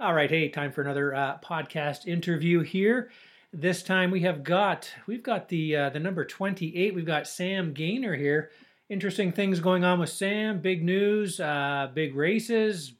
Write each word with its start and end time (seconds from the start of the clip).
All 0.00 0.14
right, 0.14 0.30
hey, 0.30 0.48
time 0.48 0.72
for 0.72 0.80
another 0.80 1.14
uh, 1.14 1.36
podcast 1.44 2.06
interview 2.06 2.60
here. 2.60 3.10
This 3.52 3.82
time 3.82 4.10
we 4.10 4.22
have 4.22 4.42
got 4.42 4.90
we've 5.06 5.22
got 5.22 5.50
the 5.50 5.76
uh, 5.76 5.90
the 5.90 6.00
number 6.00 6.24
twenty 6.24 6.74
eight. 6.74 6.94
We've 6.94 7.04
got 7.04 7.28
Sam 7.28 7.74
Gaynor 7.74 8.16
here. 8.16 8.50
Interesting 8.88 9.30
things 9.30 9.60
going 9.60 9.84
on 9.84 10.00
with 10.00 10.08
Sam. 10.08 10.60
Big 10.60 10.82
news, 10.82 11.38
uh, 11.38 11.90
big 11.92 12.16
races, 12.16 12.94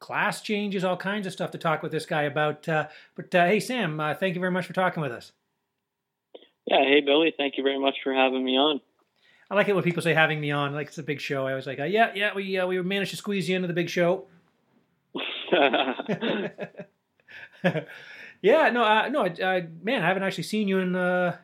class 0.00 0.40
changes, 0.40 0.82
all 0.82 0.96
kinds 0.96 1.24
of 1.24 1.32
stuff 1.32 1.52
to 1.52 1.58
talk 1.58 1.84
with 1.84 1.92
this 1.92 2.04
guy 2.04 2.22
about. 2.22 2.68
Uh, 2.68 2.88
but 3.14 3.32
uh, 3.32 3.46
hey, 3.46 3.60
Sam, 3.60 4.00
uh, 4.00 4.14
thank 4.14 4.34
you 4.34 4.40
very 4.40 4.50
much 4.50 4.66
for 4.66 4.72
talking 4.72 5.00
with 5.00 5.12
us. 5.12 5.30
Yeah, 6.66 6.82
hey 6.82 7.00
Billy, 7.00 7.32
thank 7.36 7.58
you 7.58 7.62
very 7.62 7.78
much 7.78 7.98
for 8.02 8.12
having 8.12 8.42
me 8.44 8.58
on. 8.58 8.80
I 9.52 9.54
like 9.54 9.68
it 9.68 9.74
when 9.76 9.84
people 9.84 10.02
say 10.02 10.14
having 10.14 10.40
me 10.40 10.50
on, 10.50 10.74
like 10.74 10.88
it's 10.88 10.98
a 10.98 11.04
big 11.04 11.20
show. 11.20 11.46
I 11.46 11.54
was 11.54 11.68
like, 11.68 11.78
uh, 11.78 11.84
yeah, 11.84 12.10
yeah, 12.16 12.34
we 12.34 12.58
uh, 12.58 12.66
we 12.66 12.82
managed 12.82 13.12
to 13.12 13.16
squeeze 13.16 13.48
you 13.48 13.54
into 13.54 13.68
the 13.68 13.74
big 13.74 13.88
show. 13.88 14.26
yeah, 18.42 18.70
no, 18.70 18.84
uh, 18.84 19.08
no, 19.08 19.26
uh, 19.26 19.60
man, 19.82 20.02
I 20.02 20.06
haven't 20.06 20.22
actually 20.22 20.44
seen 20.44 20.68
you 20.68 20.78
in 20.78 20.96
uh, 20.96 21.36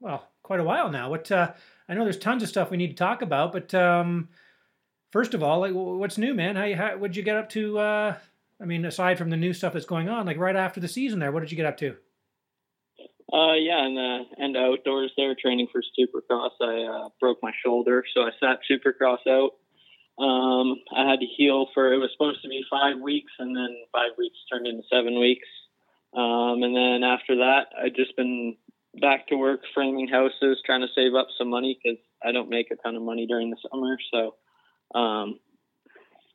well 0.00 0.28
quite 0.42 0.60
a 0.60 0.64
while 0.64 0.90
now. 0.90 1.10
What 1.10 1.30
uh, 1.30 1.52
I 1.88 1.94
know, 1.94 2.04
there's 2.04 2.18
tons 2.18 2.42
of 2.42 2.48
stuff 2.48 2.70
we 2.70 2.76
need 2.76 2.90
to 2.90 2.96
talk 2.96 3.22
about, 3.22 3.52
but 3.52 3.74
um, 3.74 4.28
first 5.10 5.34
of 5.34 5.42
all, 5.42 5.60
like, 5.60 5.72
what's 5.72 6.18
new, 6.18 6.34
man? 6.34 6.56
How, 6.56 6.74
how 6.74 6.96
what'd 6.96 7.16
you 7.16 7.22
get 7.22 7.36
up 7.36 7.48
to? 7.50 7.78
Uh, 7.78 8.16
I 8.60 8.64
mean, 8.64 8.84
aside 8.84 9.18
from 9.18 9.30
the 9.30 9.36
new 9.36 9.52
stuff 9.52 9.72
that's 9.72 9.86
going 9.86 10.08
on, 10.08 10.26
like 10.26 10.38
right 10.38 10.56
after 10.56 10.80
the 10.80 10.88
season, 10.88 11.18
there, 11.18 11.32
what 11.32 11.40
did 11.40 11.50
you 11.50 11.56
get 11.56 11.66
up 11.66 11.76
to? 11.78 11.96
Uh, 13.32 13.54
yeah, 13.54 13.84
and 13.84 13.96
the 13.96 14.42
end 14.42 14.56
outdoors 14.56 15.12
there, 15.16 15.36
training 15.40 15.68
for 15.70 15.82
Supercross, 15.98 16.50
I 16.60 16.82
uh, 16.82 17.08
broke 17.20 17.38
my 17.42 17.52
shoulder, 17.64 18.04
so 18.12 18.22
I 18.22 18.30
sat 18.40 18.58
Supercross 18.68 19.26
out. 19.28 19.52
Um, 20.20 20.76
I 20.94 21.08
had 21.08 21.20
to 21.20 21.26
heal 21.26 21.68
for 21.72 21.92
it 21.92 21.96
was 21.96 22.10
supposed 22.12 22.42
to 22.42 22.48
be 22.48 22.62
five 22.70 22.98
weeks, 23.00 23.32
and 23.38 23.56
then 23.56 23.74
five 23.90 24.10
weeks 24.18 24.36
turned 24.50 24.66
into 24.66 24.82
seven 24.92 25.18
weeks. 25.18 25.48
Um, 26.12 26.62
and 26.62 26.76
then 26.76 27.02
after 27.02 27.36
that, 27.36 27.68
I 27.80 27.88
just 27.88 28.16
been 28.16 28.56
back 29.00 29.28
to 29.28 29.36
work 29.36 29.60
framing 29.72 30.08
houses, 30.08 30.60
trying 30.66 30.82
to 30.82 30.88
save 30.94 31.14
up 31.14 31.28
some 31.38 31.48
money 31.48 31.78
because 31.82 31.98
I 32.22 32.32
don't 32.32 32.50
make 32.50 32.70
a 32.70 32.76
ton 32.76 32.96
of 32.96 33.02
money 33.02 33.26
during 33.26 33.50
the 33.50 33.56
summer. 33.70 33.96
So, 34.12 34.98
um, 34.98 35.38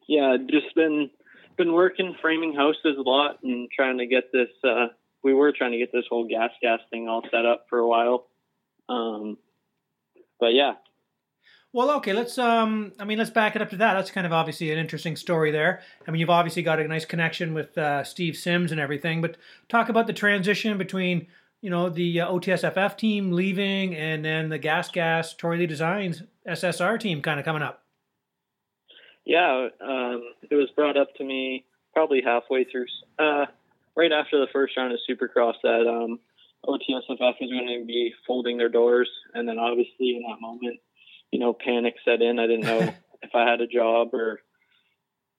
yeah, 0.08 0.38
just 0.50 0.74
been 0.76 1.12
been 1.58 1.74
working 1.74 2.16
framing 2.22 2.54
houses 2.54 2.98
a 2.98 3.02
lot 3.08 3.44
and 3.44 3.70
trying 3.72 4.00
to 4.00 4.08
get 4.08 4.32
this. 4.32 4.50
Uh, 4.64 4.88
we 5.24 5.34
were 5.34 5.52
trying 5.52 5.72
to 5.72 5.78
get 5.78 5.92
this 5.92 6.06
whole 6.10 6.28
gas 6.28 6.52
gas 6.62 6.80
thing 6.90 7.08
all 7.08 7.24
set 7.30 7.46
up 7.46 7.66
for 7.70 7.80
a 7.80 7.88
while. 7.88 8.28
Um, 8.90 9.38
but 10.40 10.54
yeah, 10.54 10.74
well, 11.76 11.92
okay, 11.98 12.14
let's 12.14 12.38
um 12.38 12.94
I 12.98 13.04
mean 13.04 13.18
let's 13.18 13.30
back 13.30 13.58
it 13.58 13.62
up 13.62 13.70
to 13.72 13.76
that. 13.78 13.96
That's 13.96 14.10
kind 14.10 14.26
of 14.26 14.32
obviously 14.32 14.72
an 14.72 14.80
interesting 14.80 15.18
story 15.18 15.52
there. 15.52 15.82
I 16.08 16.12
mean, 16.12 16.22
you've 16.22 16.30
obviously 16.30 16.64
got 16.64 16.80
a 16.80 16.88
nice 16.88 17.04
connection 17.04 17.54
with 17.54 17.78
uh, 17.78 18.06
Steve 18.06 18.38
Simms 18.38 18.72
and 18.72 18.80
everything, 18.80 19.22
but 19.22 19.36
talk 19.68 19.90
about 19.90 20.08
the 20.08 20.14
transition 20.14 20.78
between, 20.78 21.28
you 21.60 21.70
know, 21.70 21.90
the 21.90 22.22
uh, 22.22 22.32
OTSFF 22.32 22.98
team 22.98 23.34
leaving 23.34 23.94
and 23.94 24.24
then 24.24 24.48
the 24.48 24.58
Gas 24.58 24.90
Gas 24.90 25.34
Troy 25.34 25.58
Lee 25.58 25.66
Designs 25.66 26.24
SSR 26.48 26.98
team 26.98 27.22
kind 27.22 27.42
of 27.42 27.46
coming 27.46 27.62
up. 27.62 27.84
Yeah, 29.26 29.68
um, 29.82 30.24
it 30.50 30.56
was 30.56 30.70
brought 30.78 30.96
up 30.96 31.14
to 31.16 31.26
me 31.26 31.66
probably 31.94 32.22
halfway 32.24 32.64
through 32.64 32.86
uh, 33.20 33.48
right 33.98 34.14
after 34.14 34.40
the 34.40 34.48
first 34.54 34.78
round 34.78 34.94
of 34.94 35.00
Supercross 35.10 35.56
that 35.62 35.86
um, 35.90 36.20
OTSFF 36.66 37.20
was 37.20 37.52
going 37.52 37.82
to 37.82 37.86
be 37.86 38.14
folding 38.26 38.58
their 38.58 38.70
doors 38.70 39.10
and 39.34 39.46
then 39.46 39.60
obviously 39.60 40.16
in 40.16 40.24
that 40.30 40.40
moment 40.40 40.80
you 41.32 41.40
know, 41.40 41.54
panic 41.54 41.96
set 42.04 42.22
in. 42.22 42.40
I 42.40 42.48
didn't 42.48 42.66
know 42.66 42.80
if 43.22 43.36
I 43.36 43.50
had 43.50 43.62
a 43.62 43.68
job 43.68 44.10
or 44.14 44.40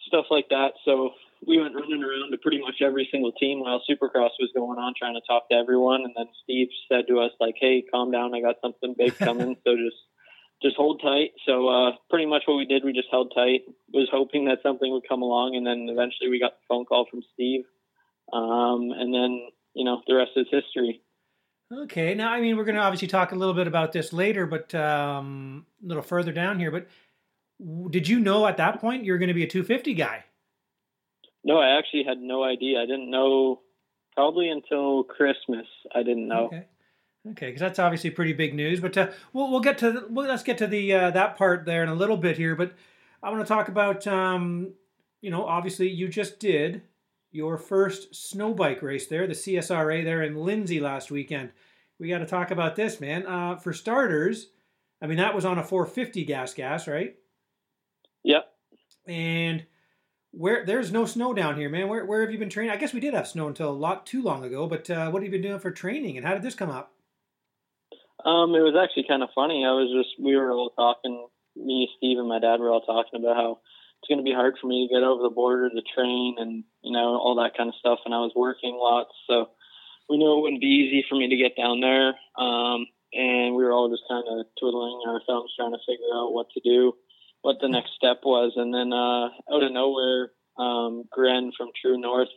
stuff 0.06 0.27
like 0.31 0.48
that. 0.51 0.73
So 0.84 1.11
we 1.47 1.61
went 1.61 1.75
running 1.75 2.03
around 2.03 2.31
to 2.31 2.39
pretty 2.39 2.61
much 2.61 2.77
every 2.81 3.09
single 3.11 3.33
team 3.33 3.61
while 3.61 3.83
Supercross 3.89 4.34
was 4.41 4.51
going 4.55 4.79
on, 4.79 4.95
trying 4.98 5.14
to 5.14 5.20
talk 5.27 5.48
to 5.51 5.57
everyone. 5.57 6.03
And 6.05 6.14
then 6.17 6.27
Steve 6.45 6.69
said 6.91 7.07
to 7.09 7.20
us, 7.20 7.33
like, 7.41 7.57
"Hey, 7.61 7.83
calm 7.91 8.11
down. 8.11 8.34
I 8.34 8.41
got 8.41 8.57
something 8.62 8.95
big 8.96 9.17
coming. 9.19 9.57
so 9.64 9.77
just 9.77 10.01
just 10.63 10.77
hold 10.77 11.01
tight." 11.02 11.33
So 11.46 11.69
uh, 11.69 11.92
pretty 12.08 12.27
much 12.27 12.45
what 12.46 12.57
we 12.57 12.64
did, 12.64 12.85
we 12.85 12.92
just 12.92 13.08
held 13.11 13.33
tight. 13.35 13.63
Was 13.92 14.08
hoping 14.11 14.46
that 14.46 14.58
something 14.63 14.91
would 14.91 15.08
come 15.08 15.23
along, 15.23 15.57
and 15.57 15.67
then 15.67 15.89
eventually 15.91 16.30
we 16.30 16.41
got 16.41 16.52
the 16.52 16.67
phone 16.69 16.85
call 16.85 17.07
from 17.11 17.23
Steve. 17.35 17.64
Um, 18.33 18.91
and 18.96 19.13
then 19.13 19.48
you 19.75 19.85
know 19.85 20.02
the 20.07 20.14
rest 20.14 20.33
is 20.36 20.46
history. 20.51 21.02
Okay, 21.72 22.14
now 22.14 22.32
I 22.32 22.40
mean 22.40 22.56
we're 22.56 22.64
going 22.64 22.77
to 22.77 22.80
obviously 22.80 23.08
talk 23.08 23.32
a 23.32 23.34
little 23.34 23.54
bit 23.54 23.66
about 23.66 23.92
this 23.92 24.12
later, 24.12 24.46
but 24.46 24.74
um, 24.74 25.66
a 25.84 25.88
little 25.88 26.02
further 26.02 26.32
down 26.32 26.60
here. 26.60 26.70
But 26.70 26.86
did 27.90 28.08
you 28.08 28.20
know 28.20 28.46
at 28.46 28.56
that 28.58 28.80
point 28.80 29.04
you're 29.04 29.18
going 29.18 29.28
to 29.28 29.34
be 29.34 29.42
a 29.42 29.48
250 29.48 29.94
guy? 29.94 30.24
No, 31.42 31.58
I 31.58 31.78
actually 31.78 32.04
had 32.04 32.18
no 32.18 32.44
idea. 32.44 32.80
I 32.80 32.86
didn't 32.86 33.10
know 33.10 33.60
probably 34.14 34.48
until 34.48 35.04
Christmas. 35.04 35.66
I 35.94 36.02
didn't 36.02 36.28
know. 36.28 36.46
Okay. 36.46 36.66
Okay, 37.30 37.46
because 37.46 37.60
that's 37.60 37.80
obviously 37.80 38.10
pretty 38.10 38.33
big 38.33 38.54
news. 38.54 38.78
But 38.78 38.96
uh, 38.96 39.08
we'll 39.33 39.50
we'll 39.50 39.60
get 39.60 39.78
to 39.78 39.90
the, 39.90 40.06
well, 40.08 40.28
let's 40.28 40.44
get 40.44 40.58
to 40.58 40.66
the 40.68 40.92
uh, 40.92 41.10
that 41.10 41.36
part 41.36 41.64
there 41.64 41.83
in 41.83 41.88
a 41.88 41.94
little 41.94 42.16
bit 42.16 42.36
here. 42.36 42.54
But 42.54 42.74
I 43.22 43.30
want 43.30 43.42
to 43.42 43.48
talk 43.48 43.68
about 43.68 44.06
um, 44.06 44.74
you 45.20 45.30
know 45.30 45.44
obviously 45.44 45.88
you 45.88 46.08
just 46.08 46.38
did 46.38 46.83
your 47.36 47.58
first 47.58 48.14
snow 48.14 48.55
bike 48.55 48.83
race 48.83 49.07
there, 49.07 49.27
the 49.27 49.35
CSRA 49.35 50.02
there 50.02 50.23
in 50.23 50.36
Lindsay 50.36 50.80
last 50.80 51.11
weekend. 51.11 51.51
We 51.98 52.08
got 52.08 52.19
to 52.19 52.27
talk 52.27 52.51
about 52.51 52.77
this, 52.77 53.01
man. 53.01 53.27
Uh, 53.27 53.57
for 53.57 53.73
starters, 53.73 54.48
I 55.02 55.07
mean 55.07 55.19
that 55.19 55.35
was 55.35 55.45
on 55.45 55.58
a 55.58 55.63
450 55.63 56.25
gas 56.25 56.55
gas, 56.55 56.89
right? 56.89 57.14
Yep. 58.25 58.51
And 59.07 59.67
where 60.33 60.64
there's 60.64 60.91
no 60.91 61.05
snow 61.05 61.35
down 61.35 61.57
here, 61.57 61.69
man. 61.69 61.89
Where 61.89 62.05
where 62.05 62.23
have 62.23 62.33
you 62.33 62.39
been 62.39 62.51
training? 62.51 62.73
I 62.73 62.77
guess 62.77 62.95
we 62.95 63.01
did 63.01 63.14
have 63.14 63.29
snow 63.29 63.48
until 63.48 63.70
a 63.70 63.73
lot 63.73 64.07
too 64.07 64.23
long 64.23 64.45
ago, 64.45 64.67
but 64.67 64.89
uh, 64.91 65.11
what 65.11 65.23
have 65.23 65.33
you 65.33 65.39
been 65.39 65.48
doing 65.48 65.61
for 65.61 65.70
training, 65.70 66.17
and 66.17 66.27
how 66.27 66.33
did 66.33 66.42
this 66.42 66.55
come 66.55 66.70
up? 66.70 66.92
Um, 68.25 68.55
it 68.55 68.61
was 68.61 68.75
actually 68.83 69.05
kind 69.07 69.23
of 69.23 69.29
funny. 69.35 69.64
I 69.64 69.73
was 69.73 69.92
just 69.95 70.20
we 70.20 70.35
were 70.36 70.51
all 70.51 70.70
talking. 70.70 71.29
Me, 71.55 71.89
Steve, 71.96 72.19
and 72.19 72.29
my 72.29 72.39
dad 72.39 72.61
were 72.61 72.70
all 72.70 72.83
talking 72.83 73.19
about 73.19 73.36
how 73.36 73.61
it's 74.06 74.14
going 74.14 74.24
to 74.24 74.28
be 74.28 74.34
hard 74.34 74.55
for 74.61 74.68
me 74.68 74.86
to 74.86 74.94
get 74.94 75.02
over 75.02 75.22
the 75.22 75.34
border 75.34 75.68
to 75.68 75.83
train 75.94 76.36
and 76.39 76.62
you 76.83 76.92
know 76.92 77.18
all 77.18 77.34
that 77.42 77.56
kind 77.56 77.68
of 77.68 77.74
stuff. 77.74 77.98
And 78.05 78.14
I 78.14 78.18
was 78.18 78.33
working 78.36 78.78
lots, 78.78 79.11
so 79.27 79.50
we 80.08 80.17
knew 80.17 80.39
it 80.39 80.42
wouldn't 80.42 80.61
be 80.61 80.86
easy 80.86 81.05
for 81.08 81.17
me 81.17 81.28
to 81.28 81.36
get 81.36 81.56
down 81.56 81.80
there. 81.80 82.14
Um, 82.39 82.86
and 83.12 83.55
we 83.56 83.64
were 83.64 83.72
all 83.72 83.90
just 83.90 84.06
kind 84.08 84.22
of 84.28 84.46
twiddling 84.61 85.02
our 85.08 85.20
thumbs, 85.27 85.50
trying 85.58 85.72
to 85.72 85.83
figure 85.86 86.14
out 86.14 86.33
what 86.33 86.46
to 86.55 86.61
do, 86.62 86.92
what 87.42 87.56
the 87.61 87.68
next 87.68 87.90
step 87.96 88.20
was. 88.22 88.52
And 88.55 88.72
then 88.72 88.92
uh, 88.92 89.34
out 89.50 89.66
of 89.66 89.72
nowhere, 89.72 90.30
um, 90.58 91.05
Gren 91.11 91.50
from 91.56 91.70
True 91.80 91.98
North 91.98 92.30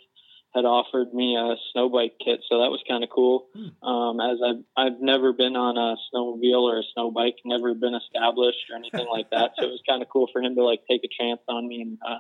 had 0.54 0.66
offered 0.66 1.14
me 1.14 1.38
a 1.38 1.56
snow 1.72 1.90
bike 1.90 2.14
kit, 2.24 2.42
so 2.50 2.60
that 2.60 2.72
was 2.72 2.82
kind 2.88 3.04
of 3.04 3.10
cool. 3.10 3.48
Hmm. 3.54 3.88
Um, 3.88 4.20
as 4.20 4.40
I've 4.44 4.64
I've 4.76 5.02
never 5.02 5.32
been 5.32 5.56
on 5.56 5.78
a 5.78 5.96
snowmobile 6.10 6.62
or 6.62 6.80
a 6.80 6.84
snow 6.94 7.12
bike, 7.12 7.36
never 7.46 7.74
been 7.76 7.94
established 7.94 8.66
or 8.70 8.78
anything 8.78 9.08
like 9.12 9.30
that, 9.30 9.52
so 9.58 9.66
it 9.66 9.72
was 9.72 9.84
kind 9.88 10.02
of 10.02 10.10
cool 10.10 10.28
for 10.32 10.42
him 10.42 10.56
to 10.56 10.64
like 10.64 10.82
take 10.90 11.04
a 11.04 11.24
chance 11.24 11.42
on 11.48 11.68
me 11.68 11.82
and 11.82 11.98
uh, 12.06 12.18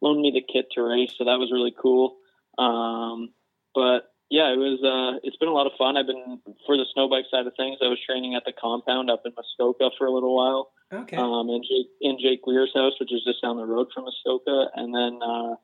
loan 0.00 0.22
me 0.22 0.30
the 0.32 0.40
kit 0.40 0.66
to 0.72 0.82
race. 0.82 1.12
So 1.18 1.24
that 1.24 1.38
was 1.38 1.52
really 1.52 1.74
cool. 1.76 2.16
Um, 2.56 3.32
but 3.74 4.08
yeah, 4.30 4.48
it 4.52 4.56
was. 4.56 4.80
Uh, 4.80 5.20
it's 5.22 5.36
been 5.36 5.52
a 5.52 5.52
lot 5.52 5.66
of 5.66 5.72
fun. 5.76 5.98
I've 5.98 6.06
been 6.06 6.40
for 6.64 6.78
the 6.78 6.86
snow 6.94 7.10
bike 7.10 7.26
side 7.30 7.46
of 7.46 7.52
things. 7.56 7.78
I 7.84 7.88
was 7.88 8.00
training 8.08 8.34
at 8.34 8.44
the 8.46 8.52
compound 8.56 9.10
up 9.10 9.22
in 9.26 9.32
Muskoka 9.36 9.90
for 9.98 10.06
a 10.06 10.12
little 10.12 10.34
while. 10.34 10.72
Okay. 10.92 11.16
Um, 11.16 11.50
in 11.50 11.60
Jake 11.60 11.92
in 12.00 12.16
Jake 12.18 12.40
Lear's 12.46 12.72
house, 12.74 12.94
which 12.98 13.12
is 13.12 13.22
just 13.22 13.42
down 13.42 13.58
the 13.58 13.66
road 13.66 13.88
from 13.92 14.04
Muskoka, 14.04 14.72
and 14.74 14.94
then. 14.94 15.20
Uh, 15.20 15.56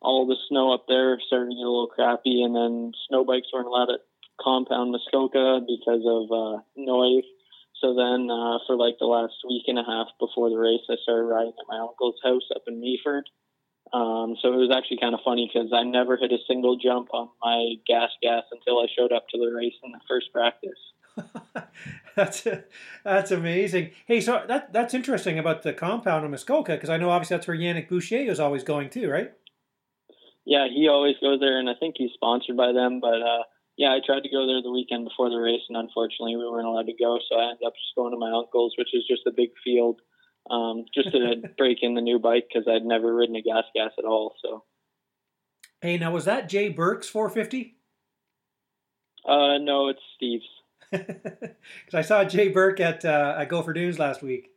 all 0.00 0.26
the 0.26 0.36
snow 0.48 0.72
up 0.72 0.86
there 0.88 1.18
started 1.26 1.50
to 1.50 1.56
get 1.56 1.66
a 1.66 1.70
little 1.70 1.90
crappy, 1.92 2.42
and 2.42 2.54
then 2.54 2.92
snow 3.08 3.24
bikes 3.24 3.48
weren't 3.52 3.66
allowed 3.66 3.90
at 3.90 4.00
compound 4.40 4.92
Muskoka 4.92 5.60
because 5.66 6.02
of 6.06 6.30
uh, 6.30 6.62
noise. 6.76 7.26
So 7.80 7.94
then, 7.94 8.30
uh, 8.30 8.58
for 8.66 8.76
like 8.76 8.98
the 8.98 9.06
last 9.06 9.34
week 9.48 9.64
and 9.66 9.78
a 9.78 9.84
half 9.84 10.08
before 10.18 10.50
the 10.50 10.58
race, 10.58 10.82
I 10.90 10.96
started 11.02 11.24
riding 11.24 11.54
at 11.58 11.68
my 11.68 11.78
uncle's 11.78 12.18
house 12.24 12.46
up 12.54 12.62
in 12.66 12.80
Meaford. 12.80 13.22
Um, 13.92 14.36
so 14.42 14.52
it 14.52 14.56
was 14.56 14.70
actually 14.74 14.98
kind 14.98 15.14
of 15.14 15.20
funny 15.24 15.50
because 15.52 15.72
I 15.72 15.82
never 15.82 16.16
hit 16.16 16.32
a 16.32 16.38
single 16.46 16.76
jump 16.76 17.08
on 17.12 17.28
my 17.40 17.74
gas 17.86 18.10
gas 18.22 18.42
until 18.52 18.80
I 18.80 18.86
showed 18.94 19.12
up 19.12 19.26
to 19.30 19.38
the 19.38 19.50
race 19.54 19.74
in 19.82 19.92
the 19.92 20.00
first 20.08 20.32
practice. 20.32 20.78
that's 22.16 22.46
that's 23.04 23.30
amazing. 23.30 23.90
Hey, 24.06 24.20
so 24.20 24.42
that 24.46 24.72
that's 24.72 24.92
interesting 24.94 25.38
about 25.38 25.62
the 25.62 25.72
compound 25.72 26.24
in 26.24 26.30
Muskoka 26.30 26.74
because 26.74 26.90
I 26.90 26.96
know 26.96 27.10
obviously 27.10 27.36
that's 27.36 27.48
where 27.48 27.56
Yannick 27.56 27.88
Boucher 27.88 28.16
is 28.18 28.40
always 28.40 28.62
going 28.62 28.90
too, 28.90 29.08
right? 29.08 29.32
Yeah, 30.48 30.66
he 30.72 30.88
always 30.88 31.16
goes 31.20 31.40
there, 31.40 31.58
and 31.60 31.68
I 31.68 31.74
think 31.78 31.96
he's 31.98 32.12
sponsored 32.14 32.56
by 32.56 32.72
them. 32.72 33.00
But 33.00 33.20
uh, 33.20 33.44
yeah, 33.76 33.92
I 33.92 34.00
tried 34.04 34.22
to 34.22 34.30
go 34.30 34.46
there 34.46 34.62
the 34.62 34.72
weekend 34.72 35.04
before 35.04 35.28
the 35.28 35.36
race, 35.36 35.60
and 35.68 35.76
unfortunately, 35.76 36.36
we 36.36 36.48
weren't 36.48 36.66
allowed 36.66 36.86
to 36.86 36.96
go. 36.98 37.18
So 37.28 37.36
I 37.38 37.50
ended 37.50 37.66
up 37.66 37.74
just 37.74 37.94
going 37.94 38.12
to 38.12 38.18
my 38.18 38.32
uncle's, 38.32 38.72
which 38.78 38.94
is 38.94 39.04
just 39.06 39.26
a 39.26 39.30
big 39.30 39.50
field, 39.62 40.00
um, 40.50 40.86
just 40.94 41.12
to 41.12 41.42
break 41.58 41.78
in 41.82 41.94
the 41.94 42.00
new 42.00 42.18
bike 42.18 42.48
because 42.48 42.66
I'd 42.66 42.82
never 42.82 43.14
ridden 43.14 43.36
a 43.36 43.42
gas 43.42 43.64
gas 43.74 43.90
at 43.98 44.06
all. 44.06 44.34
So. 44.42 44.64
Hey, 45.82 45.98
now 45.98 46.12
was 46.12 46.24
that 46.24 46.48
Jay 46.48 46.70
Burke's 46.70 47.10
450? 47.10 47.76
Uh, 49.28 49.58
no, 49.58 49.88
it's 49.88 50.00
Steve's. 50.16 50.44
Because 50.90 51.94
I 51.94 52.00
saw 52.00 52.24
Jay 52.24 52.48
Burke 52.48 52.80
at 52.80 53.04
uh, 53.04 53.34
at 53.36 53.50
Gopher 53.50 53.74
Dunes 53.74 53.98
last 53.98 54.22
week. 54.22 54.48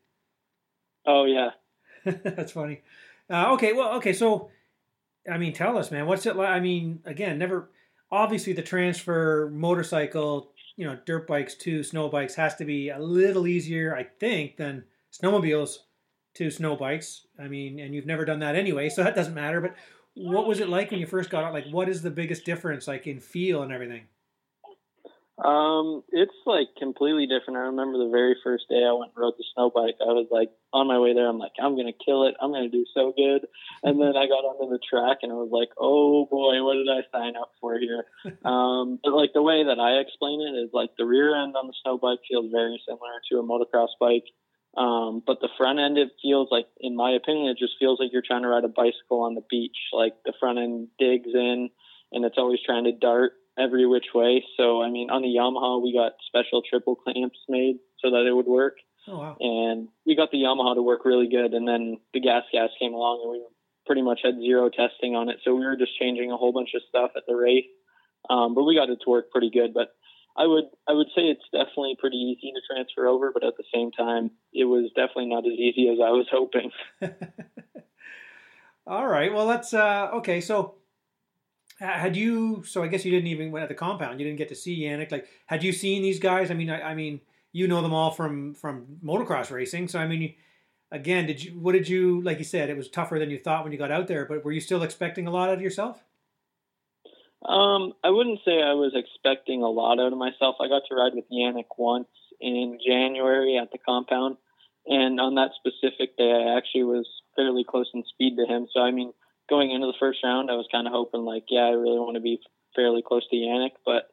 Oh 1.05 1.25
yeah, 1.25 1.49
that's 2.05 2.53
funny. 2.53 2.81
Uh, 3.29 3.51
okay, 3.53 3.73
well, 3.73 3.95
okay, 3.95 4.13
so 4.13 4.49
I 5.29 5.38
mean, 5.38 5.53
tell 5.53 5.77
us, 5.77 5.91
man, 5.91 6.06
what's 6.06 6.25
it 6.25 6.35
like? 6.35 6.50
I 6.50 6.59
mean, 6.59 7.00
again, 7.06 7.38
never. 7.38 7.69
Obviously, 8.12 8.53
the 8.53 8.62
transfer 8.62 9.50
motorcycle, 9.53 10.51
you 10.75 10.85
know, 10.85 10.97
dirt 11.06 11.27
bikes 11.27 11.56
to 11.56 11.83
snow 11.83 12.09
bikes 12.09 12.35
has 12.35 12.56
to 12.56 12.65
be 12.65 12.89
a 12.89 13.00
little 13.00 13.47
easier, 13.47 13.95
I 13.95 14.03
think, 14.03 14.57
than 14.57 14.83
snowmobiles 15.12 15.77
to 16.35 16.50
snow 16.50 16.75
bikes. 16.75 17.27
I 17.39 17.47
mean, 17.47 17.79
and 17.79 17.94
you've 17.94 18.06
never 18.06 18.25
done 18.25 18.39
that 18.39 18.56
anyway, 18.56 18.89
so 18.89 19.03
that 19.03 19.15
doesn't 19.15 19.33
matter. 19.33 19.62
But 19.62 19.75
what 20.15 20.47
was 20.47 20.59
it 20.59 20.69
like 20.69 20.91
when 20.91 21.00
you 21.00 21.06
first 21.06 21.29
got 21.29 21.44
out? 21.44 21.53
Like, 21.53 21.68
what 21.71 21.88
is 21.88 22.01
the 22.01 22.12
biggest 22.12 22.45
difference, 22.45 22.88
like 22.88 23.07
in 23.07 23.19
feel 23.19 23.63
and 23.63 23.71
everything? 23.71 24.03
Um, 25.44 26.03
it's 26.12 26.35
like 26.45 26.68
completely 26.77 27.25
different. 27.25 27.57
I 27.57 27.63
remember 27.71 27.97
the 27.97 28.12
very 28.12 28.35
first 28.44 28.65
day 28.69 28.83
I 28.83 28.94
went 28.94 29.12
and 29.15 29.23
rode 29.23 29.33
the 29.38 29.45
snow 29.56 29.71
bike. 29.73 29.95
I 30.01 30.12
was 30.12 30.27
like 30.29 30.51
on 30.73 30.88
my 30.88 31.00
way 31.00 31.13
there. 31.13 31.27
I'm 31.27 31.38
like, 31.38 31.53
I'm 31.62 31.75
gonna 31.75 31.94
kill 31.94 32.27
it. 32.27 32.35
I'm 32.41 32.51
gonna 32.51 32.69
do 32.69 32.85
so 32.94 33.13
good. 33.15 33.47
And 33.83 34.00
then 34.00 34.15
I 34.15 34.27
got 34.27 34.47
onto 34.47 34.71
the 34.71 34.79
track 34.79 35.19
and 35.21 35.31
I 35.31 35.35
was 35.35 35.51
like, 35.51 35.69
oh 35.77 36.25
boy, 36.25 36.63
what 36.63 36.75
did 36.75 36.89
I 36.89 37.03
sign 37.12 37.35
up 37.35 37.51
for 37.59 37.77
here? 37.77 38.06
um, 38.45 39.00
but 39.03 39.13
like 39.13 39.33
the 39.33 39.41
way 39.41 39.63
that 39.65 39.79
I 39.79 40.00
explain 40.00 40.41
it 40.41 40.57
is 40.57 40.69
like 40.73 40.91
the 40.97 41.06
rear 41.06 41.35
end 41.35 41.56
on 41.56 41.68
the 41.68 41.73
snow 41.83 41.97
bike 41.97 42.19
feels 42.27 42.51
very 42.51 42.81
similar 42.88 43.19
to 43.31 43.39
a 43.39 43.44
motocross 43.44 43.94
bike. 44.00 44.25
Um, 44.77 45.21
but 45.25 45.41
the 45.41 45.50
front 45.57 45.79
end, 45.79 45.97
it 45.97 46.12
feels 46.21 46.47
like, 46.50 46.68
in 46.79 46.95
my 46.95 47.12
opinion, 47.12 47.50
it 47.50 47.57
just 47.59 47.73
feels 47.77 48.00
like 48.00 48.12
you're 48.13 48.23
trying 48.25 48.44
to 48.44 48.47
ride 48.47 48.63
a 48.63 48.69
bicycle 48.69 49.23
on 49.23 49.35
the 49.35 49.44
beach. 49.50 49.75
Like 49.91 50.13
the 50.23 50.33
front 50.39 50.59
end 50.59 50.88
digs 50.97 51.29
in 51.33 51.69
and 52.12 52.25
it's 52.25 52.38
always 52.38 52.59
trying 52.65 52.85
to 52.85 52.91
dart 52.91 53.33
every 53.57 53.85
which 53.85 54.07
way. 54.13 54.44
So, 54.57 54.81
I 54.81 54.89
mean, 54.89 55.09
on 55.09 55.21
the 55.21 55.35
Yamaha, 55.35 55.81
we 55.81 55.94
got 55.94 56.13
special 56.27 56.62
triple 56.68 56.95
clamps 56.95 57.39
made 57.50 57.77
so 58.00 58.12
that 58.12 58.25
it 58.27 58.33
would 58.33 58.47
work. 58.47 58.77
Oh, 59.07 59.18
wow. 59.18 59.38
And 59.39 59.89
we 60.06 60.15
got 60.15 60.31
the 60.31 60.39
Yamaha 60.39 60.75
to 60.75 60.81
work 60.81 61.06
really 61.06 61.27
good. 61.27 61.53
And 61.53 61.68
then 61.68 61.98
the 62.13 62.19
gas 62.19 62.44
gas 62.51 62.69
came 62.80 62.94
along 62.94 63.21
and 63.24 63.31
we 63.31 63.45
pretty 63.86 64.01
much 64.01 64.21
had 64.24 64.36
zero 64.36 64.69
testing 64.69 65.15
on 65.15 65.30
it. 65.30 65.38
So 65.44 65.56
we 65.56 65.65
were 65.65 65.75
just 65.75 65.98
changing 66.00 66.31
a 66.31 66.38
whole 66.38 66.53
bunch 66.53 66.69
of 66.75 66.81
stuff 66.88 67.12
at 67.15 67.24
the 67.27 67.36
race. 67.36 67.65
Um, 68.30 68.53
but 68.53 68.63
we 68.63 68.75
got 68.75 68.89
it 68.89 69.00
to 69.03 69.09
work 69.09 69.31
pretty 69.31 69.50
good. 69.50 69.74
But 69.74 69.95
I 70.38 70.45
would 70.45 70.65
I 70.88 70.94
would 70.94 71.07
say 71.15 71.24
it's 71.24 71.44
definitely 71.51 71.98
pretty 72.00 72.18
easy 72.18 72.53
to 72.53 72.62
transfer 72.74 73.07
over, 73.07 73.31
but 73.33 73.44
at 73.44 73.57
the 73.57 73.63
same 73.74 73.92
time, 73.92 74.31
it 74.53 74.65
was 74.65 74.92
definitely 74.95 75.27
not 75.27 75.45
as 75.45 75.54
easy 75.54 75.89
as 75.89 75.97
I 76.00 76.12
was 76.12 76.27
hoping. 76.31 76.71
All 78.88 79.07
right. 79.07 79.33
Well, 79.33 79.47
that's 79.47 79.74
uh, 79.74 80.09
okay. 80.13 80.42
So 80.42 80.75
had 81.80 82.15
you? 82.15 82.63
So 82.65 82.83
I 82.83 82.88
guess 82.88 83.04
you 83.04 83.12
didn't 83.12 83.27
even 83.27 83.51
went 83.51 83.63
at 83.63 83.69
the 83.69 83.75
compound. 83.75 84.19
You 84.19 84.25
didn't 84.25 84.38
get 84.38 84.50
to 84.50 84.56
see 84.56 84.83
Yannick. 84.83 85.12
Like, 85.12 85.27
had 85.47 85.63
you 85.63 85.74
seen 85.74 86.01
these 86.01 86.19
guys? 86.19 86.51
I 86.51 86.54
mean, 86.54 86.69
I, 86.69 86.81
I 86.92 86.95
mean, 86.95 87.21
you 87.51 87.68
know 87.68 87.81
them 87.81 87.94
all 87.94 88.12
from 88.12 88.53
from 88.53 89.00
motocross 89.03 89.51
racing. 89.51 89.88
So 89.88 90.00
I 90.00 90.07
mean, 90.07 90.36
again, 90.92 91.25
did 91.25 91.44
you? 91.44 91.51
What 91.51 91.74
did 91.74 91.88
you? 91.88 92.21
Like 92.21 92.38
you 92.38 92.44
said, 92.44 92.69
it 92.69 92.77
was 92.77 92.89
tougher 92.89 93.19
than 93.19 93.30
you 93.30 93.39
thought 93.39 93.63
when 93.63 93.71
you 93.71 93.77
got 93.77 93.92
out 93.92 94.07
there. 94.07 94.25
But 94.25 94.44
were 94.44 94.51
you 94.51 94.62
still 94.62 94.83
expecting 94.83 95.27
a 95.27 95.31
lot 95.31 95.50
out 95.50 95.56
of 95.56 95.62
yourself? 95.62 96.03
Um, 97.44 97.94
I 98.03 98.12
wouldn't 98.12 98.39
say 98.45 98.62
I 98.62 98.74
was 98.74 98.94
expecting 98.94 99.63
a 99.63 99.69
lot 99.69 100.00
out 100.00 100.13
of 100.13 100.19
myself. 100.19 100.57
I 100.62 100.68
got 100.68 100.83
to 100.89 100.95
ride 100.95 101.13
with 101.15 101.25
Yannick 101.31 101.65
once 101.77 102.07
in 102.39 102.77
January 102.86 103.57
at 103.57 103.71
the 103.71 103.80
compound, 103.80 104.38
and 104.86 105.19
on 105.19 105.36
that 105.36 105.51
specific 105.57 106.18
day, 106.18 106.31
I 106.31 106.57
actually 106.57 106.83
was 106.83 107.07
fairly 107.36 107.63
close 107.68 107.89
in 107.94 108.04
speed 108.13 108.38
to 108.38 108.45
him. 108.45 108.68
So 108.74 108.81
I 108.81 108.92
mean, 108.92 109.12
going 109.50 109.71
into 109.71 109.88
the 109.88 109.97
first 110.00 110.19
round, 110.24 110.51
I 110.51 110.56
was 110.56 110.68
kind 110.71 110.88
of 110.88 110.94
hoping 110.94 111.21
like, 111.21 111.45
yeah, 111.50 111.65
I 111.65 111.71
really 111.71 112.00
want 112.00 112.15
to 112.15 112.21
be 112.21 112.39
fairly 112.75 113.01
close 113.01 113.27
to 113.30 113.36
Yannick, 113.36 113.75
but 113.86 114.12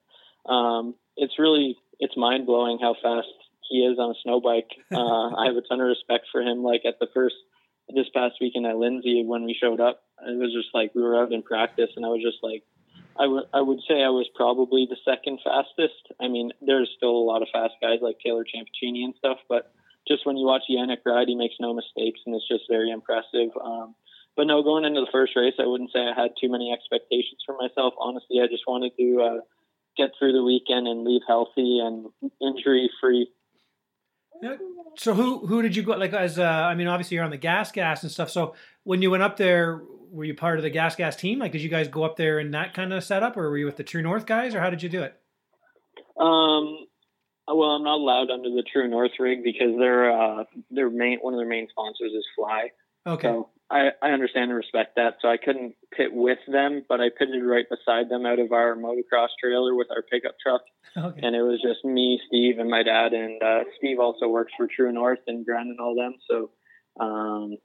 um, 0.50 0.94
it's 1.16 1.38
really 1.38 1.76
it's 1.98 2.16
mind 2.16 2.46
blowing 2.46 2.78
how 2.80 2.94
fast 3.02 3.28
he 3.68 3.78
is 3.78 3.98
on 3.98 4.10
a 4.10 4.18
snow 4.22 4.40
bike. 4.40 4.70
Uh, 4.90 5.34
I 5.36 5.46
have 5.46 5.56
a 5.56 5.62
ton 5.62 5.80
of 5.80 5.86
respect 5.86 6.26
for 6.32 6.40
him. 6.40 6.62
Like 6.62 6.82
at 6.86 6.98
the 6.98 7.08
first 7.14 7.36
this 7.94 8.08
past 8.14 8.36
weekend 8.40 8.66
at 8.66 8.76
Lindsay 8.76 9.24
when 9.24 9.44
we 9.44 9.54
showed 9.58 9.80
up, 9.80 10.02
it 10.26 10.38
was 10.38 10.52
just 10.52 10.74
like 10.74 10.94
we 10.94 11.02
were 11.02 11.16
out 11.20 11.32
in 11.32 11.42
practice, 11.42 11.90
and 11.96 12.04
I 12.04 12.08
was 12.08 12.22
just 12.22 12.38
like. 12.42 12.62
I, 13.18 13.24
w- 13.24 13.50
I 13.52 13.60
would 13.60 13.80
say 13.88 14.04
I 14.04 14.14
was 14.14 14.28
probably 14.36 14.86
the 14.88 14.96
second 15.04 15.40
fastest. 15.42 16.06
I 16.20 16.28
mean, 16.28 16.52
there's 16.62 16.88
still 16.96 17.10
a 17.10 17.26
lot 17.26 17.42
of 17.42 17.48
fast 17.52 17.74
guys 17.82 17.98
like 18.00 18.20
Taylor 18.24 18.44
Ciampachini 18.46 19.02
and 19.02 19.12
stuff, 19.18 19.38
but 19.48 19.72
just 20.06 20.24
when 20.24 20.36
you 20.36 20.46
watch 20.46 20.70
Yannick 20.70 21.04
ride, 21.04 21.26
he 21.26 21.34
makes 21.34 21.56
no 21.58 21.74
mistakes, 21.74 22.20
and 22.24 22.34
it's 22.34 22.46
just 22.46 22.64
very 22.70 22.90
impressive. 22.90 23.50
Um, 23.60 23.96
but 24.36 24.46
no, 24.46 24.62
going 24.62 24.84
into 24.84 25.00
the 25.00 25.10
first 25.10 25.34
race, 25.34 25.54
I 25.58 25.66
wouldn't 25.66 25.90
say 25.92 25.98
I 25.98 26.14
had 26.14 26.30
too 26.40 26.48
many 26.48 26.72
expectations 26.72 27.42
for 27.44 27.56
myself. 27.58 27.94
Honestly, 27.98 28.40
I 28.40 28.46
just 28.46 28.62
wanted 28.66 28.92
to 28.96 29.20
uh, 29.20 29.40
get 29.98 30.10
through 30.18 30.32
the 30.32 30.42
weekend 30.42 30.86
and 30.86 31.04
leave 31.04 31.22
healthy 31.26 31.80
and 31.80 32.06
injury 32.40 32.90
free. 33.00 33.28
So 34.96 35.14
who 35.14 35.46
who 35.46 35.62
did 35.62 35.74
you 35.76 35.82
go 35.82 35.96
like 35.96 36.12
as 36.12 36.38
uh, 36.38 36.44
I 36.44 36.74
mean 36.74 36.86
obviously 36.86 37.16
you're 37.16 37.24
on 37.24 37.30
the 37.30 37.36
gas 37.36 37.72
gas 37.72 38.02
and 38.02 38.12
stuff. 38.12 38.30
So 38.30 38.54
when 38.84 39.02
you 39.02 39.10
went 39.10 39.22
up 39.22 39.36
there, 39.36 39.82
were 40.10 40.24
you 40.24 40.34
part 40.34 40.58
of 40.58 40.62
the 40.62 40.70
gas 40.70 40.96
gas 40.96 41.16
team? 41.16 41.38
Like 41.38 41.52
did 41.52 41.60
you 41.60 41.68
guys 41.68 41.88
go 41.88 42.04
up 42.04 42.16
there 42.16 42.38
in 42.38 42.52
that 42.52 42.72
kind 42.74 42.92
of 42.92 43.02
setup, 43.04 43.36
or 43.36 43.50
were 43.50 43.58
you 43.58 43.66
with 43.66 43.76
the 43.76 43.84
True 43.84 44.02
North 44.02 44.26
guys, 44.26 44.54
or 44.54 44.60
how 44.60 44.70
did 44.70 44.82
you 44.82 44.88
do 44.88 45.02
it? 45.02 45.20
Um, 46.18 46.86
well, 47.46 47.70
I'm 47.70 47.84
not 47.84 47.96
allowed 47.96 48.30
under 48.30 48.50
the 48.50 48.64
True 48.72 48.88
North 48.88 49.12
rig 49.18 49.42
because 49.42 49.76
their 49.78 50.10
uh, 50.10 50.44
their 50.70 50.90
main 50.90 51.18
one 51.20 51.34
of 51.34 51.40
their 51.40 51.48
main 51.48 51.66
sponsors 51.70 52.12
is 52.12 52.26
Fly. 52.36 52.70
Okay. 53.06 53.28
So 53.28 53.50
I, 53.70 53.88
I 54.02 54.10
understand 54.10 54.50
and 54.50 54.56
respect 54.56 54.96
that. 54.96 55.16
So 55.20 55.28
I 55.28 55.36
couldn't 55.36 55.74
pit 55.94 56.08
with 56.12 56.38
them, 56.50 56.84
but 56.88 57.00
I 57.00 57.08
pitted 57.10 57.44
right 57.44 57.66
beside 57.68 58.08
them 58.08 58.24
out 58.24 58.38
of 58.38 58.52
our 58.52 58.74
motocross 58.76 59.28
trailer 59.40 59.74
with 59.74 59.88
our 59.90 60.02
pickup 60.02 60.36
truck. 60.42 60.62
Okay. 60.96 61.20
And 61.22 61.36
it 61.36 61.42
was 61.42 61.60
just 61.62 61.84
me, 61.84 62.18
Steve, 62.28 62.58
and 62.58 62.70
my 62.70 62.82
dad. 62.82 63.12
And 63.12 63.42
uh, 63.42 63.64
Steve 63.76 63.98
also 64.00 64.28
works 64.28 64.52
for 64.56 64.66
True 64.66 64.90
North 64.90 65.18
and 65.26 65.44
Grant 65.44 65.68
and 65.68 65.80
all 65.80 65.94
them. 65.94 66.14
So 66.30 66.50
um, 66.98 67.56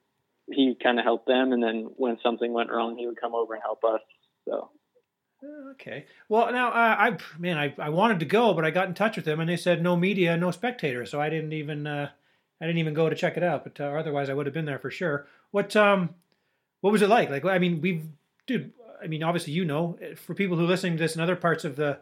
he 0.52 0.76
kind 0.82 1.00
of 1.00 1.06
helped 1.06 1.28
them. 1.28 1.54
And 1.54 1.64
then 1.64 1.90
when 1.96 2.18
something 2.22 2.52
went 2.52 2.70
wrong, 2.70 2.98
he 2.98 3.08
would 3.08 3.20
come 3.20 3.34
over 3.34 3.54
and 3.54 3.64
help 3.64 3.80
us. 3.86 4.02
So. 4.48 4.72
Okay. 5.72 6.06
Well, 6.30 6.52
now 6.52 6.70
uh, 6.70 6.96
I 6.98 7.18
man, 7.38 7.58
I, 7.58 7.74
I 7.78 7.90
wanted 7.90 8.20
to 8.20 8.26
go, 8.26 8.54
but 8.54 8.64
I 8.64 8.72
got 8.72 8.88
in 8.88 8.94
touch 8.94 9.18
with 9.18 9.26
them, 9.26 9.42
and 9.42 9.50
they 9.50 9.58
said 9.58 9.82
no 9.82 9.98
media, 9.98 10.38
no 10.38 10.52
spectators. 10.52 11.12
So 11.12 11.20
I 11.20 11.30
didn't 11.30 11.52
even 11.52 11.86
uh, 11.86 12.10
I 12.62 12.66
didn't 12.66 12.80
even 12.80 12.94
go 12.94 13.10
to 13.10 13.16
check 13.16 13.36
it 13.36 13.44
out. 13.44 13.64
But 13.64 13.80
uh, 13.80 13.98
otherwise, 13.98 14.30
I 14.30 14.34
would 14.34 14.46
have 14.46 14.54
been 14.54 14.66
there 14.66 14.80
for 14.80 14.90
sure. 14.90 15.28
What 15.54 15.76
um, 15.76 16.10
what 16.82 16.92
was 16.92 17.04
it 17.04 17.10
like? 17.10 17.30
Like, 17.30 17.46
I 17.46 17.60
mean, 17.60 17.80
we've, 17.80 18.08
dude. 18.48 18.72
I 19.02 19.06
mean, 19.06 19.22
obviously, 19.22 19.54
you 19.54 19.66
know, 19.66 20.00
for 20.16 20.34
people 20.34 20.58
who 20.58 20.64
are 20.64 20.68
listening 20.68 20.98
to 20.98 21.04
this 21.04 21.14
in 21.14 21.22
other 21.22 21.36
parts 21.36 21.64
of 21.64 21.76
the 21.76 22.00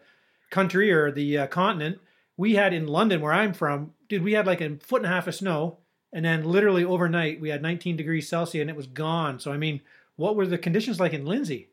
country 0.52 0.90
or 0.90 1.12
the 1.12 1.38
uh, 1.38 1.48
continent, 1.48 2.00
we 2.38 2.56
had 2.56 2.74
in 2.74 2.88
London, 2.88 3.20
where 3.20 3.34
I'm 3.34 3.54
from, 3.54 3.92
dude, 4.08 4.24
we 4.24 4.34
had 4.34 4.48
like 4.48 4.62
a 4.62 4.78
foot 4.78 5.02
and 5.02 5.12
a 5.12 5.14
half 5.14 5.28
of 5.28 5.36
snow, 5.36 5.80
and 6.14 6.24
then 6.24 6.46
literally 6.46 6.86
overnight 6.86 7.42
we 7.42 7.50
had 7.50 7.62
19 7.62 7.98
degrees 7.98 8.30
Celsius 8.30 8.62
and 8.62 8.70
it 8.70 8.76
was 8.76 8.88
gone. 8.88 9.40
So, 9.40 9.52
I 9.52 9.58
mean, 9.58 9.82
what 10.16 10.38
were 10.38 10.48
the 10.48 10.58
conditions 10.58 11.00
like 11.00 11.12
in 11.12 11.26
Lindsay? 11.26 11.68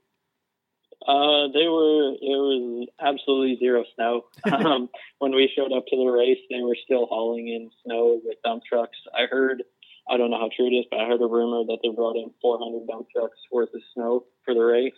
Uh, 1.06 1.46
they 1.54 1.68
were. 1.68 2.14
It 2.20 2.38
was 2.42 2.88
absolutely 3.00 3.56
zero 3.60 3.84
snow. 3.94 4.24
um, 4.52 4.88
when 5.20 5.32
we 5.32 5.48
showed 5.54 5.72
up 5.72 5.86
to 5.86 5.96
the 5.96 6.10
race, 6.10 6.38
they 6.50 6.60
were 6.60 6.76
still 6.84 7.06
hauling 7.06 7.46
in 7.46 7.70
snow 7.84 8.20
with 8.24 8.36
dump 8.42 8.64
trucks. 8.68 8.96
I 9.14 9.26
heard 9.26 9.62
I 10.10 10.16
don't 10.16 10.30
know 10.30 10.38
how 10.38 10.50
true 10.54 10.66
it 10.66 10.74
is, 10.74 10.86
but 10.90 11.00
I 11.00 11.06
heard 11.06 11.20
a 11.20 11.26
rumor 11.26 11.64
that 11.66 11.78
they 11.82 11.90
brought 11.90 12.16
in 12.16 12.30
400 12.40 12.86
dump 12.86 13.08
trucks 13.14 13.38
worth 13.52 13.74
of 13.74 13.80
snow 13.94 14.24
for 14.44 14.54
the 14.54 14.60
race 14.60 14.92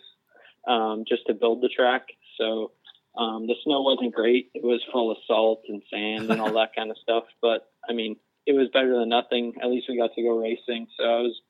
um, 0.67 1.05
just 1.07 1.27
to 1.27 1.33
build 1.33 1.61
the 1.61 1.69
track. 1.69 2.07
So 2.39 2.71
um, 3.17 3.47
the 3.47 3.55
snow 3.63 3.81
wasn't 3.81 4.15
great. 4.15 4.51
It 4.53 4.63
was 4.63 4.81
full 4.91 5.11
of 5.11 5.17
salt 5.27 5.63
and 5.67 5.81
sand 5.91 6.31
and 6.31 6.41
all 6.41 6.53
that 6.59 6.75
kind 6.75 6.91
of 6.91 6.97
stuff. 7.01 7.25
But 7.41 7.69
I 7.87 7.93
mean, 7.93 8.15
it 8.45 8.53
was 8.53 8.69
better 8.73 8.97
than 8.97 9.09
nothing. 9.09 9.53
At 9.61 9.69
least 9.69 9.87
we 9.89 9.97
got 9.97 10.15
to 10.15 10.21
go 10.21 10.37
racing. 10.37 10.87
So 10.97 11.03
I 11.03 11.21
was 11.21 11.41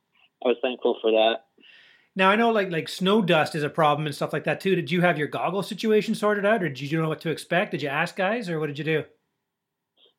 I 0.44 0.48
was 0.50 0.58
thankful 0.62 0.98
for 1.02 1.12
that. 1.12 1.46
Now 2.16 2.30
I 2.30 2.36
know 2.36 2.52
like 2.52 2.72
like 2.72 2.90
snow 2.90 3.22
dust 3.22 3.56
is 3.56 3.64
a 3.64 3.70
problem 3.70 4.06
and 4.06 4.16
stuff 4.16 4.34
like 4.34 4.44
that 4.46 4.60
too. 4.60 4.76
Did 4.76 4.92
you 4.92 5.02
have 5.02 5.18
your 5.18 5.28
goggle 5.28 5.64
situation 5.64 6.16
sorted 6.16 6.46
out, 6.46 6.64
or 6.64 6.70
did 6.70 6.92
you 6.92 7.02
know 7.02 7.10
what 7.10 7.22
to 7.22 7.30
expect? 7.30 7.72
Did 7.72 7.82
you 7.82 7.90
ask 7.90 8.16
guys, 8.16 8.50
or 8.50 8.60
what 8.60 8.68
did 8.68 8.78
you 8.78 8.84
do? 8.84 9.04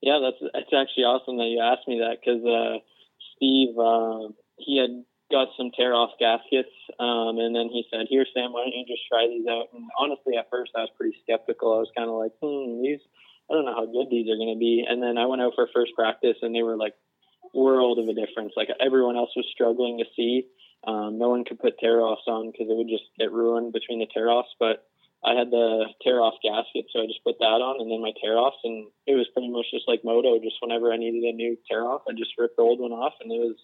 Yeah, 0.00 0.18
that's 0.22 0.52
it's 0.54 0.72
actually 0.74 1.04
awesome 1.04 1.36
that 1.36 1.46
you 1.46 1.60
asked 1.60 1.86
me 1.86 1.98
that 1.98 2.18
because 2.20 2.42
uh, 2.44 2.78
Steve, 3.42 3.74
uh, 3.74 4.30
he 4.58 4.78
had 4.78 5.02
got 5.32 5.48
some 5.56 5.72
tear 5.74 5.94
off 5.94 6.14
gaskets, 6.20 6.70
um, 7.00 7.42
and 7.42 7.50
then 7.50 7.66
he 7.74 7.82
said, 7.90 8.06
"Here, 8.08 8.24
Sam, 8.32 8.52
why 8.52 8.62
don't 8.62 8.76
you 8.76 8.86
just 8.86 9.02
try 9.10 9.26
these 9.26 9.48
out?" 9.50 9.66
And 9.74 9.82
honestly, 9.98 10.36
at 10.36 10.48
first, 10.48 10.70
I 10.76 10.82
was 10.82 10.94
pretty 10.96 11.18
skeptical. 11.22 11.74
I 11.74 11.82
was 11.82 11.90
kind 11.96 12.08
of 12.08 12.14
like, 12.14 12.30
"Hmm, 12.40 12.82
these, 12.82 13.00
I 13.50 13.54
don't 13.54 13.64
know 13.64 13.74
how 13.74 13.86
good 13.86 14.10
these 14.10 14.30
are 14.30 14.38
going 14.38 14.54
to 14.54 14.60
be." 14.60 14.86
And 14.88 15.02
then 15.02 15.18
I 15.18 15.26
went 15.26 15.42
out 15.42 15.54
for 15.56 15.66
first 15.74 15.92
practice, 15.96 16.36
and 16.42 16.54
they 16.54 16.62
were 16.62 16.76
like 16.76 16.94
world 17.52 17.98
of 17.98 18.06
a 18.06 18.14
difference. 18.14 18.52
Like 18.56 18.70
everyone 18.78 19.16
else 19.16 19.34
was 19.34 19.46
struggling 19.50 19.98
to 19.98 20.04
see. 20.14 20.46
Um, 20.86 21.18
no 21.18 21.28
one 21.28 21.44
could 21.44 21.58
put 21.58 21.78
tear 21.78 22.00
offs 22.00 22.26
on 22.28 22.50
because 22.50 22.70
it 22.70 22.76
would 22.76 22.88
just 22.88 23.10
get 23.18 23.32
ruined 23.32 23.72
between 23.72 23.98
the 23.98 24.06
tear 24.06 24.30
offs, 24.30 24.54
but 24.58 24.86
I 25.24 25.34
had 25.34 25.50
the 25.50 25.86
tear 26.02 26.20
off 26.20 26.34
gasket, 26.42 26.86
so 26.92 27.00
I 27.00 27.06
just 27.06 27.22
put 27.22 27.38
that 27.38 27.62
on 27.62 27.80
and 27.80 27.90
then 27.90 28.02
my 28.02 28.10
tear 28.20 28.36
offs, 28.36 28.58
and 28.64 28.88
it 29.06 29.14
was 29.14 29.28
pretty 29.32 29.48
much 29.48 29.66
just 29.72 29.86
like 29.86 30.02
moto. 30.04 30.38
Just 30.42 30.56
whenever 30.60 30.92
I 30.92 30.96
needed 30.96 31.22
a 31.22 31.32
new 31.32 31.56
tear 31.70 31.84
off, 31.84 32.02
I 32.08 32.12
just 32.12 32.34
ripped 32.38 32.56
the 32.56 32.62
old 32.62 32.80
one 32.80 32.90
off, 32.90 33.14
and 33.20 33.30
it 33.30 33.38
was 33.38 33.56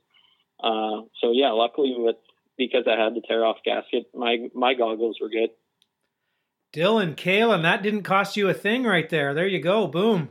uh, 0.61 1.07
so 1.21 1.33
yeah. 1.33 1.51
Luckily, 1.51 1.95
with 1.97 2.17
because 2.57 2.85
I 2.87 3.03
had 3.03 3.15
the 3.15 3.23
tear 3.27 3.45
off 3.45 3.59
gasket, 3.65 4.07
my 4.15 4.49
my 4.55 4.75
goggles 4.75 5.19
were 5.21 5.29
good. 5.29 5.51
Dylan 6.73 7.17
Kalen, 7.17 7.63
that 7.63 7.83
didn't 7.83 8.03
cost 8.03 8.37
you 8.37 8.49
a 8.49 8.55
thing 8.55 8.85
right 8.85 9.09
there. 9.09 9.35
There 9.35 9.47
you 9.47 9.61
go, 9.61 9.87
boom. 9.87 10.29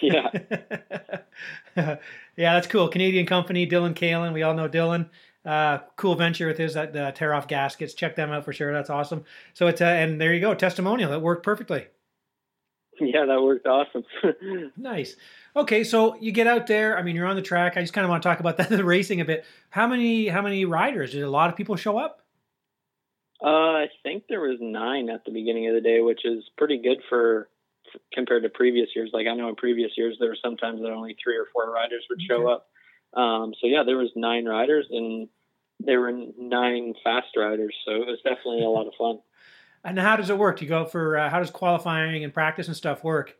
Yeah, 0.00 0.28
yeah, 1.76 1.98
that's 2.36 2.66
cool. 2.66 2.88
Canadian 2.88 3.26
company, 3.26 3.66
Dylan 3.66 3.94
Kalen. 3.94 4.32
We 4.34 4.42
all 4.42 4.54
know 4.54 4.68
Dylan. 4.68 5.08
Uh, 5.46 5.78
cool 5.94 6.16
venture 6.16 6.48
with 6.48 6.58
his 6.58 6.74
that 6.74 6.94
uh, 6.96 7.12
tear 7.12 7.32
off 7.32 7.46
gaskets. 7.46 7.94
Check 7.94 8.16
them 8.16 8.32
out 8.32 8.44
for 8.44 8.52
sure. 8.52 8.72
That's 8.72 8.90
awesome. 8.90 9.24
So 9.54 9.68
it's 9.68 9.80
uh, 9.80 9.84
and 9.84 10.20
there 10.20 10.34
you 10.34 10.40
go, 10.40 10.54
testimonial. 10.54 11.10
That 11.10 11.20
worked 11.20 11.44
perfectly. 11.44 11.86
Yeah, 13.00 13.26
that 13.26 13.42
worked 13.42 13.66
awesome. 13.66 14.04
nice. 14.76 15.16
Okay, 15.54 15.84
so 15.84 16.16
you 16.16 16.32
get 16.32 16.46
out 16.46 16.66
there. 16.66 16.98
I 16.98 17.02
mean, 17.02 17.14
you're 17.14 17.26
on 17.26 17.36
the 17.36 17.42
track. 17.42 17.76
I 17.76 17.80
just 17.80 17.92
kind 17.92 18.04
of 18.04 18.10
want 18.10 18.22
to 18.22 18.28
talk 18.28 18.40
about 18.40 18.56
that 18.56 18.68
the 18.70 18.84
racing 18.84 19.20
a 19.20 19.24
bit. 19.24 19.44
How 19.70 19.86
many 19.86 20.28
how 20.28 20.42
many 20.42 20.64
riders? 20.64 21.12
Did 21.12 21.22
a 21.22 21.30
lot 21.30 21.50
of 21.50 21.56
people 21.56 21.76
show 21.76 21.98
up? 21.98 22.22
Uh, 23.42 23.48
I 23.48 23.86
think 24.02 24.24
there 24.28 24.40
was 24.40 24.58
nine 24.60 25.10
at 25.10 25.24
the 25.24 25.30
beginning 25.30 25.68
of 25.68 25.74
the 25.74 25.80
day, 25.80 26.00
which 26.00 26.24
is 26.24 26.42
pretty 26.56 26.78
good 26.78 27.02
for, 27.08 27.48
for 27.92 27.98
compared 28.12 28.42
to 28.44 28.48
previous 28.48 28.88
years. 28.96 29.10
Like 29.12 29.26
I 29.26 29.34
know 29.34 29.48
in 29.48 29.56
previous 29.56 29.92
years 29.96 30.16
there 30.18 30.30
were 30.30 30.38
sometimes 30.42 30.80
that 30.80 30.90
only 30.90 31.16
three 31.22 31.36
or 31.36 31.46
four 31.52 31.70
riders 31.70 32.04
would 32.08 32.20
show 32.22 32.48
up. 32.48 32.68
Um, 33.16 33.54
so 33.60 33.66
yeah, 33.66 33.82
there 33.84 33.96
was 33.96 34.10
nine 34.14 34.44
riders 34.44 34.86
and 34.90 35.28
there 35.80 36.00
were 36.00 36.12
nine 36.12 36.94
fast 37.02 37.28
riders. 37.36 37.74
So 37.84 37.92
it 37.92 38.06
was 38.06 38.18
definitely 38.22 38.62
a 38.62 38.68
lot 38.68 38.86
of 38.86 38.92
fun. 38.98 39.20
And 39.84 40.00
how 40.00 40.16
does 40.16 40.30
it 40.30 40.38
work? 40.38 40.58
Do 40.58 40.64
you 40.64 40.68
go 40.68 40.84
for 40.84 41.16
uh, 41.16 41.30
how 41.30 41.38
does 41.38 41.50
qualifying 41.50 42.24
and 42.24 42.34
practice 42.34 42.66
and 42.66 42.76
stuff 42.76 43.04
work? 43.04 43.36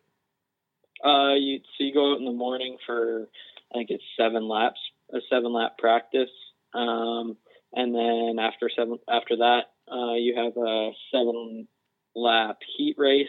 Uh, 1.04 1.34
you 1.34 1.58
so 1.58 1.82
you 1.82 1.92
go 1.92 2.12
out 2.12 2.18
in 2.18 2.24
the 2.24 2.30
morning 2.30 2.76
for 2.86 3.28
I 3.74 3.78
think 3.78 3.90
it's 3.90 4.04
seven 4.16 4.46
laps, 4.46 4.78
a 5.12 5.18
seven 5.28 5.52
lap 5.52 5.76
practice, 5.76 6.30
um, 6.72 7.36
and 7.72 7.92
then 7.92 8.38
after 8.38 8.70
seven 8.76 9.00
after 9.10 9.38
that, 9.38 9.62
uh, 9.90 10.14
you 10.14 10.36
have 10.36 10.56
a 10.56 10.92
seven 11.10 11.66
lap 12.14 12.58
heat 12.76 12.94
race, 12.96 13.26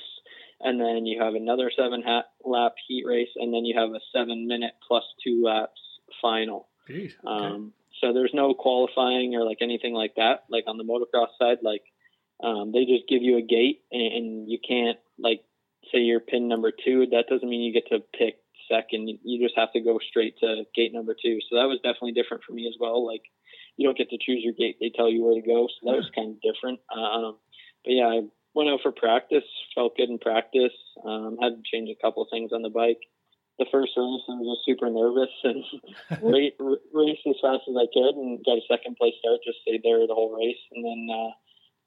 and 0.61 0.79
then 0.79 1.07
you 1.07 1.19
have 1.19 1.33
another 1.33 1.71
seven 1.75 2.03
lap 2.45 2.73
heat 2.87 3.03
race, 3.03 3.29
and 3.35 3.51
then 3.51 3.65
you 3.65 3.79
have 3.79 3.89
a 3.89 3.99
seven 4.13 4.47
minute 4.47 4.73
plus 4.87 5.05
two 5.23 5.41
laps 5.43 5.81
final. 6.21 6.67
Jeez, 6.89 7.13
okay. 7.25 7.45
um, 7.45 7.73
so 8.01 8.13
there's 8.13 8.33
no 8.33 8.53
qualifying 8.53 9.35
or 9.35 9.43
like 9.43 9.59
anything 9.61 9.93
like 9.93 10.15
that. 10.15 10.45
Like 10.49 10.65
on 10.67 10.77
the 10.77 10.83
motocross 10.83 11.29
side, 11.39 11.59
like 11.63 11.83
um, 12.43 12.71
they 12.71 12.85
just 12.85 13.07
give 13.09 13.23
you 13.23 13.37
a 13.37 13.41
gate 13.41 13.81
and, 13.91 14.13
and 14.13 14.49
you 14.49 14.59
can't 14.65 14.97
like 15.17 15.41
say 15.91 15.99
you're 15.99 16.19
pin 16.19 16.47
number 16.47 16.71
two. 16.71 17.07
That 17.11 17.25
doesn't 17.29 17.47
mean 17.47 17.61
you 17.61 17.73
get 17.73 17.87
to 17.89 17.99
pick 18.17 18.37
second. 18.69 19.19
You 19.23 19.43
just 19.43 19.57
have 19.57 19.71
to 19.73 19.81
go 19.81 19.99
straight 20.09 20.37
to 20.39 20.63
gate 20.75 20.93
number 20.93 21.15
two. 21.15 21.39
So 21.49 21.55
that 21.55 21.67
was 21.67 21.79
definitely 21.83 22.11
different 22.13 22.43
for 22.43 22.53
me 22.53 22.67
as 22.67 22.75
well. 22.79 23.05
Like 23.05 23.23
you 23.77 23.87
don't 23.87 23.97
get 23.97 24.09
to 24.09 24.17
choose 24.17 24.43
your 24.43 24.53
gate; 24.53 24.77
they 24.79 24.91
tell 24.95 25.09
you 25.09 25.23
where 25.23 25.35
to 25.35 25.45
go. 25.45 25.67
So 25.67 25.89
that 25.89 25.97
was 25.97 26.11
kind 26.15 26.35
of 26.35 26.41
different. 26.41 26.79
Um, 26.93 27.37
but 27.83 27.91
yeah, 27.91 28.07
I 28.07 28.21
went 28.53 28.69
out 28.69 28.81
for 28.83 28.91
practice. 28.91 29.45
Felt 29.75 29.97
good 29.97 30.09
in 30.09 30.19
practice. 30.19 30.73
Um, 31.05 31.37
had 31.41 31.57
to 31.57 31.63
change 31.71 31.89
a 31.89 32.01
couple 32.01 32.27
things 32.29 32.51
on 32.53 32.61
the 32.61 32.69
bike. 32.69 33.01
The 33.59 33.65
first 33.71 33.97
race, 33.97 34.25
I 34.29 34.37
was 34.37 34.57
just 34.57 34.65
super 34.69 34.89
nervous 34.89 35.33
and 35.43 35.65
race, 36.21 36.53
race 36.93 37.21
as 37.25 37.41
fast 37.41 37.65
as 37.65 37.75
I 37.75 37.89
could, 37.89 38.13
and 38.13 38.45
got 38.45 38.61
a 38.61 38.69
second 38.69 38.97
place 38.97 39.17
start. 39.19 39.41
Just 39.43 39.61
stayed 39.65 39.81
there 39.83 40.05
the 40.05 40.15
whole 40.15 40.35
race, 40.35 40.61
and 40.71 40.85
then. 40.85 41.07
Uh, 41.09 41.31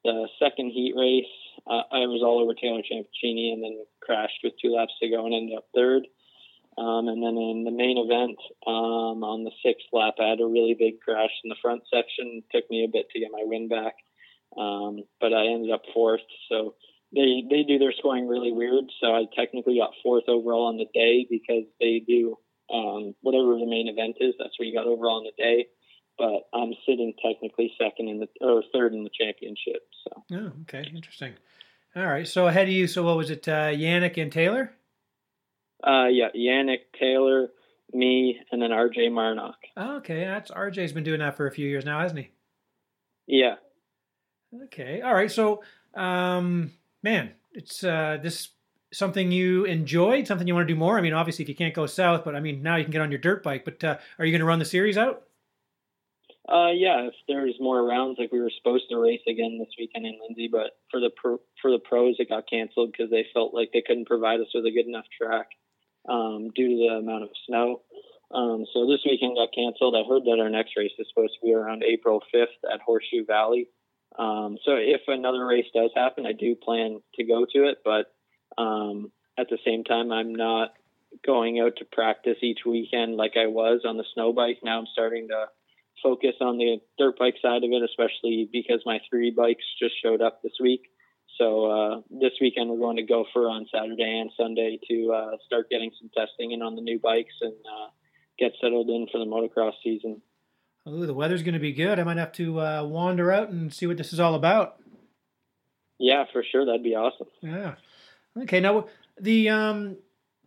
the 0.05 0.29
second 0.39 0.71
heat 0.71 0.95
race, 0.97 1.29
uh, 1.67 1.85
I 1.93 2.09
was 2.09 2.23
all 2.25 2.41
over 2.41 2.55
Taylor 2.55 2.81
Ciampachini 2.81 3.53
and 3.53 3.62
then 3.62 3.85
crashed 4.00 4.41
with 4.43 4.55
two 4.57 4.73
laps 4.73 4.95
to 5.00 5.11
go 5.11 5.27
and 5.27 5.35
ended 5.35 5.59
up 5.59 5.69
third. 5.75 6.07
Um, 6.79 7.09
and 7.09 7.23
then 7.23 7.37
in 7.37 7.65
the 7.65 7.71
main 7.71 7.99
event, 7.99 8.39
um, 8.67 9.21
on 9.25 9.45
the 9.45 9.50
sixth 9.62 9.89
lap, 9.93 10.15
I 10.21 10.29
had 10.31 10.41
a 10.41 10.47
really 10.47 10.75
big 10.79 11.00
crash 11.00 11.33
in 11.45 11.50
the 11.50 11.61
front 11.61 11.83
section. 11.93 12.41
It 12.41 12.45
took 12.55 12.71
me 12.71 12.85
a 12.85 12.89
bit 12.89 13.11
to 13.11 13.21
get 13.21 13.33
my 13.33 13.43
win 13.45 13.69
back, 13.69 13.95
um, 14.57 15.05
but 15.21 15.35
I 15.35 15.47
ended 15.47 15.73
up 15.73 15.83
fourth. 15.93 16.25
So 16.49 16.75
they 17.14 17.45
they 17.49 17.62
do 17.62 17.79
their 17.79 17.93
scoring 17.93 18.29
really 18.29 18.52
weird. 18.52 18.85
So 19.00 19.09
I 19.09 19.25
technically 19.37 19.79
got 19.79 19.93
fourth 20.02 20.25
overall 20.29 20.67
on 20.67 20.76
the 20.76 20.87
day 20.95 21.26
because 21.29 21.64
they 21.81 22.02
do 22.07 22.37
um, 22.73 23.14
whatever 23.21 23.59
the 23.59 23.67
main 23.67 23.88
event 23.88 24.17
is. 24.21 24.35
That's 24.38 24.59
where 24.59 24.69
you 24.69 24.75
got 24.75 24.87
overall 24.87 25.19
on 25.19 25.25
the 25.25 25.43
day 25.43 25.67
but 26.21 26.43
I'm 26.52 26.75
sitting 26.87 27.14
technically 27.25 27.73
second 27.81 28.09
in 28.09 28.21
the 28.21 28.29
or 28.43 28.62
third 28.75 28.93
in 28.93 29.05
the 29.05 29.11
championship. 29.11 29.88
So. 30.05 30.25
Oh, 30.35 30.52
okay, 30.62 30.87
interesting. 30.95 31.33
All 31.97 32.07
right, 32.07 32.29
so 32.29 32.47
ahead 32.47 32.69
of 32.69 32.75
you, 32.75 32.87
so 32.87 33.02
what 33.02 33.17
was 33.17 33.31
it, 33.31 33.49
uh, 33.49 33.71
Yannick 33.71 34.21
and 34.21 34.31
Taylor? 34.31 34.73
Uh, 35.83 36.07
yeah, 36.09 36.29
Yannick, 36.37 36.93
Taylor, 37.00 37.49
me, 37.93 38.38
and 38.52 38.61
then 38.62 38.71
RJ 38.71 39.11
Marnock. 39.11 39.55
Oh, 39.76 39.97
okay, 39.97 40.25
that's 40.25 40.50
RJ's 40.50 40.93
been 40.93 41.02
doing 41.02 41.21
that 41.21 41.37
for 41.37 41.47
a 41.47 41.50
few 41.50 41.67
years 41.67 41.85
now, 41.85 41.99
hasn't 41.99 42.21
he? 42.21 42.31
Yeah. 43.26 43.55
Okay, 44.64 45.00
all 45.00 45.14
right. 45.14 45.31
So, 45.31 45.62
um, 45.95 46.71
man, 47.02 47.33
it's 47.52 47.83
uh, 47.85 48.19
this 48.23 48.50
something 48.92 49.30
you 49.30 49.64
enjoyed, 49.64 50.26
something 50.26 50.47
you 50.47 50.54
want 50.54 50.66
to 50.66 50.75
do 50.75 50.78
more. 50.78 50.99
I 50.99 51.00
mean, 51.00 51.12
obviously, 51.12 51.45
if 51.45 51.49
you 51.49 51.54
can't 51.54 51.75
go 51.75 51.87
south, 51.87 52.25
but 52.25 52.35
I 52.35 52.40
mean, 52.40 52.62
now 52.62 52.76
you 52.76 52.85
can 52.85 52.92
get 52.92 53.02
on 53.02 53.11
your 53.11 53.21
dirt 53.21 53.42
bike. 53.42 53.64
But 53.64 53.83
uh, 53.85 53.97
are 54.19 54.25
you 54.25 54.33
going 54.33 54.40
to 54.40 54.47
run 54.47 54.59
the 54.59 54.64
series 54.64 54.99
out? 54.99 55.25
Uh, 56.49 56.73
yeah, 56.75 57.07
if 57.07 57.14
there's 57.28 57.54
more 57.61 57.87
rounds, 57.87 58.19
like 58.19 58.33
we 58.33 58.40
were 58.40 58.50
supposed 58.59 58.85
to 58.90 58.99
race 58.99 59.21
again 59.28 59.59
this 59.59 59.69
weekend 59.78 60.04
in 60.04 60.19
Lindsay, 60.21 60.49
but 60.50 60.78
for 60.90 60.99
the 60.99 61.11
pro, 61.14 61.38
for 61.62 61.71
the 61.71 61.78
pros, 61.78 62.16
it 62.19 62.28
got 62.28 62.50
canceled 62.50 62.90
because 62.90 63.11
they 63.11 63.25
felt 63.33 63.54
like 63.54 63.71
they 63.73 63.85
couldn't 63.87 64.09
provide 64.09 64.40
us 64.40 64.49
with 64.52 64.66
a 64.66 64.73
good 64.73 64.87
enough 64.87 65.04
track 65.16 65.47
um, 66.09 66.50
due 66.57 66.69
to 66.69 66.76
the 66.76 66.95
amount 66.99 67.23
of 67.23 67.30
snow. 67.47 67.83
Um, 68.33 68.64
so 68.73 68.87
this 68.87 69.00
weekend 69.04 69.37
got 69.37 69.54
canceled. 69.54 69.95
I 69.95 70.09
heard 70.09 70.25
that 70.25 70.40
our 70.40 70.50
next 70.50 70.73
race 70.76 70.92
is 70.99 71.07
supposed 71.12 71.35
to 71.35 71.47
be 71.47 71.54
around 71.54 71.85
April 71.85 72.23
5th 72.35 72.59
at 72.73 72.80
Horseshoe 72.80 73.25
Valley. 73.26 73.69
Um, 74.19 74.59
so 74.64 74.73
if 74.76 75.02
another 75.09 75.47
race 75.47 75.67
does 75.75 75.90
happen, 75.95 76.26
I 76.26 76.33
do 76.33 76.55
plan 76.55 77.00
to 77.14 77.25
go 77.25 77.47
to 77.52 77.69
it, 77.69 77.79
but 77.85 78.12
um, 78.61 79.12
at 79.38 79.49
the 79.49 79.59
same 79.64 79.85
time, 79.85 80.12
I'm 80.12 80.35
not 80.35 80.75
going 81.25 81.61
out 81.61 81.76
to 81.79 81.85
practice 81.85 82.37
each 82.43 82.61
weekend 82.67 83.17
like 83.17 83.37
I 83.37 83.47
was 83.47 83.83
on 83.85 83.97
the 83.97 84.05
snow 84.14 84.33
bike. 84.33 84.59
Now 84.62 84.79
I'm 84.79 84.87
starting 84.93 85.29
to 85.29 85.47
focus 86.02 86.35
on 86.40 86.59
the 86.59 86.79
dirt 86.99 87.19
bike 87.19 87.37
side 87.43 87.64
of 87.64 87.71
it, 87.71 87.83
especially 87.83 88.49
because 88.52 88.83
my 88.87 89.00
three 89.09 89.31
bikes 89.31 89.64
just 89.81 89.95
showed 90.02 90.23
up 90.23 90.43
this 90.43 90.59
week. 90.61 90.83
So 91.38 91.67
uh, 91.67 92.00
this 92.11 92.33
weekend 92.40 92.71
we're 92.71 92.79
going 92.79 92.97
to 92.97 93.02
Gopher 93.02 93.49
on 93.49 93.67
Saturday 93.73 94.19
and 94.21 94.31
Sunday 94.37 94.79
to 94.88 95.12
uh, 95.12 95.37
start 95.47 95.71
getting 95.71 95.90
some 95.99 96.11
testing 96.17 96.52
in 96.52 96.62
on 96.62 96.75
the 96.75 96.83
new 96.83 96.99
bikes 96.99 97.35
and 97.40 97.55
uh, 97.55 97.88
get 98.38 98.52
settled 98.61 98.88
in 98.90 99.07
for 99.11 99.19
the 99.19 99.25
motocross 99.25 99.73
season. 99.83 100.21
Oh, 100.90 101.06
the 101.06 101.14
weather's 101.14 101.42
going 101.42 101.54
to 101.54 101.61
be 101.61 101.73
good. 101.73 101.99
I 101.99 102.04
might 102.04 102.16
have 102.16 102.32
to 102.32 102.61
uh, 102.61 102.85
wander 102.85 103.30
out 103.30 103.50
and 103.50 103.73
see 103.73 103.87
what 103.87 103.97
this 103.97 104.12
is 104.12 104.20
all 104.20 104.35
about. 104.35 104.76
Yeah, 105.99 106.25
for 106.32 106.42
sure. 106.42 106.64
That'd 106.64 106.82
be 106.82 106.94
awesome. 106.94 107.28
Yeah. 107.42 107.75
Okay. 108.42 108.61
Now 108.61 108.87
the 109.20 109.50
um, 109.50 109.97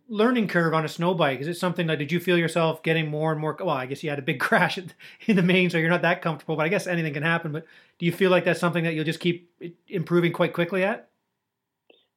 learning 0.08 0.48
curve 0.48 0.74
on 0.74 0.84
a 0.84 0.88
snow 0.88 1.14
bike? 1.14 1.40
Is 1.40 1.48
it 1.48 1.56
something 1.56 1.86
that 1.86 1.98
did 1.98 2.12
you 2.12 2.20
feel 2.20 2.36
yourself 2.36 2.82
getting 2.82 3.08
more 3.08 3.32
and 3.32 3.40
more? 3.40 3.56
Well, 3.58 3.70
I 3.70 3.86
guess 3.86 4.02
you 4.02 4.10
had 4.10 4.18
a 4.18 4.22
big 4.22 4.40
crash 4.40 4.78
in 4.78 5.36
the 5.36 5.42
main, 5.42 5.70
so 5.70 5.78
you're 5.78 5.90
not 5.90 6.02
that 6.02 6.22
comfortable. 6.22 6.56
But 6.56 6.66
I 6.66 6.68
guess 6.68 6.86
anything 6.86 7.14
can 7.14 7.22
happen. 7.22 7.52
But 7.52 7.66
do 7.98 8.06
you 8.06 8.12
feel 8.12 8.30
like 8.30 8.44
that's 8.44 8.60
something 8.60 8.84
that 8.84 8.94
you'll 8.94 9.04
just 9.04 9.20
keep 9.20 9.50
improving 9.88 10.32
quite 10.32 10.52
quickly 10.52 10.84
at? 10.84 11.08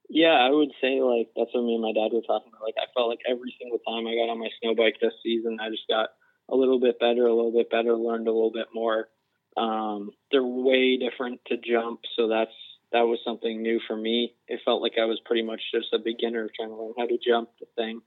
Yeah, 0.10 0.34
I 0.34 0.50
would 0.50 0.72
say 0.82 1.02
like 1.02 1.30
that's 1.36 1.54
what 1.54 1.64
me 1.64 1.74
and 1.74 1.84
my 1.84 1.92
dad 1.92 2.16
were 2.16 2.22
talking 2.22 2.50
about. 2.50 2.64
Like 2.64 2.76
I 2.78 2.88
felt 2.94 3.10
like 3.10 3.20
every 3.30 3.54
single 3.60 3.80
time 3.80 4.08
I 4.08 4.16
got 4.16 4.32
on 4.32 4.40
my 4.40 4.50
snow 4.62 4.74
bike 4.74 4.96
this 5.02 5.14
season, 5.22 5.60
I 5.62 5.70
just 5.70 5.88
got 5.90 6.10
a 6.50 6.56
little 6.56 6.80
bit 6.80 7.00
better, 7.00 7.26
a 7.26 7.34
little 7.34 7.52
bit 7.52 7.70
better, 7.70 7.94
learned 7.94 8.28
a 8.28 8.32
little 8.32 8.52
bit 8.52 8.68
more. 8.74 9.10
Um, 9.58 10.12
they're 10.32 10.44
way 10.44 10.98
different 10.98 11.42
to 11.48 11.58
jump, 11.58 12.02
so 12.16 12.28
that's 12.28 12.52
that 12.92 13.02
was 13.02 13.20
something 13.26 13.62
new 13.62 13.80
for 13.86 13.98
me. 13.98 14.34
It 14.48 14.62
felt 14.64 14.82
like 14.82 14.94
I 15.02 15.06
was 15.06 15.20
pretty 15.26 15.44
much 15.44 15.62
just 15.74 15.94
a 15.94 16.00
beginner 16.00 16.50
trying 16.56 16.70
to 16.70 16.76
learn 16.76 16.94
how 16.98 17.06
to 17.06 17.18
jump 17.18 17.50
the 17.60 17.66
thing. 17.76 18.02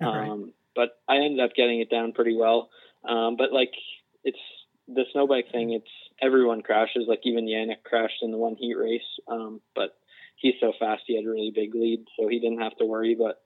Right. 0.00 0.28
Um, 0.28 0.52
but 0.74 0.98
I 1.08 1.16
ended 1.16 1.40
up 1.40 1.54
getting 1.54 1.80
it 1.80 1.90
down 1.90 2.12
pretty 2.12 2.36
well. 2.36 2.70
Um, 3.04 3.36
but 3.36 3.52
like 3.52 3.72
it's 4.24 4.38
the 4.88 5.04
snowbike 5.14 5.52
thing, 5.52 5.72
it's 5.72 5.90
everyone 6.20 6.62
crashes. 6.62 7.04
Like 7.06 7.20
even 7.24 7.46
Yannick 7.46 7.84
crashed 7.84 8.22
in 8.22 8.32
the 8.32 8.38
one 8.38 8.56
heat 8.56 8.74
race. 8.74 9.00
Um, 9.28 9.60
but 9.74 9.96
he's 10.36 10.54
so 10.60 10.72
fast, 10.78 11.04
he 11.06 11.16
had 11.16 11.24
a 11.24 11.30
really 11.30 11.52
big 11.54 11.74
lead, 11.74 12.04
so 12.18 12.28
he 12.28 12.40
didn't 12.40 12.60
have 12.62 12.76
to 12.78 12.84
worry. 12.84 13.16
But 13.16 13.40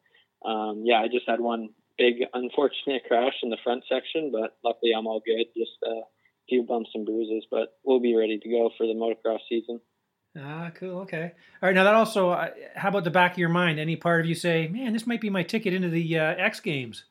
um, 0.48 0.82
yeah, 0.84 1.00
I 1.00 1.08
just 1.08 1.28
had 1.28 1.40
one 1.40 1.70
big 2.00 2.24
unfortunate 2.32 3.02
crash 3.06 3.34
in 3.42 3.50
the 3.50 3.58
front 3.62 3.84
section, 3.86 4.32
but 4.32 4.56
luckily 4.64 4.92
I'm 4.96 5.06
all 5.06 5.20
good. 5.24 5.44
Just 5.56 5.76
a 5.84 6.00
few 6.48 6.62
bumps 6.62 6.90
and 6.94 7.04
bruises, 7.04 7.46
but 7.50 7.78
we'll 7.84 8.00
be 8.00 8.16
ready 8.16 8.38
to 8.38 8.48
go 8.48 8.70
for 8.76 8.86
the 8.86 8.94
motocross 8.94 9.40
season. 9.48 9.80
Ah, 10.38 10.70
cool. 10.74 11.00
Okay. 11.00 11.32
All 11.62 11.68
right. 11.68 11.74
Now 11.74 11.84
that 11.84 11.94
also, 11.94 12.30
uh, 12.30 12.48
how 12.74 12.88
about 12.88 13.04
the 13.04 13.10
back 13.10 13.32
of 13.32 13.38
your 13.38 13.48
mind? 13.48 13.78
Any 13.78 13.96
part 13.96 14.20
of 14.20 14.26
you 14.26 14.34
say, 14.34 14.68
"Man, 14.68 14.92
this 14.92 15.06
might 15.06 15.20
be 15.20 15.28
my 15.28 15.42
ticket 15.42 15.74
into 15.74 15.88
the 15.88 16.18
uh, 16.18 16.34
X 16.38 16.60
Games"? 16.60 17.04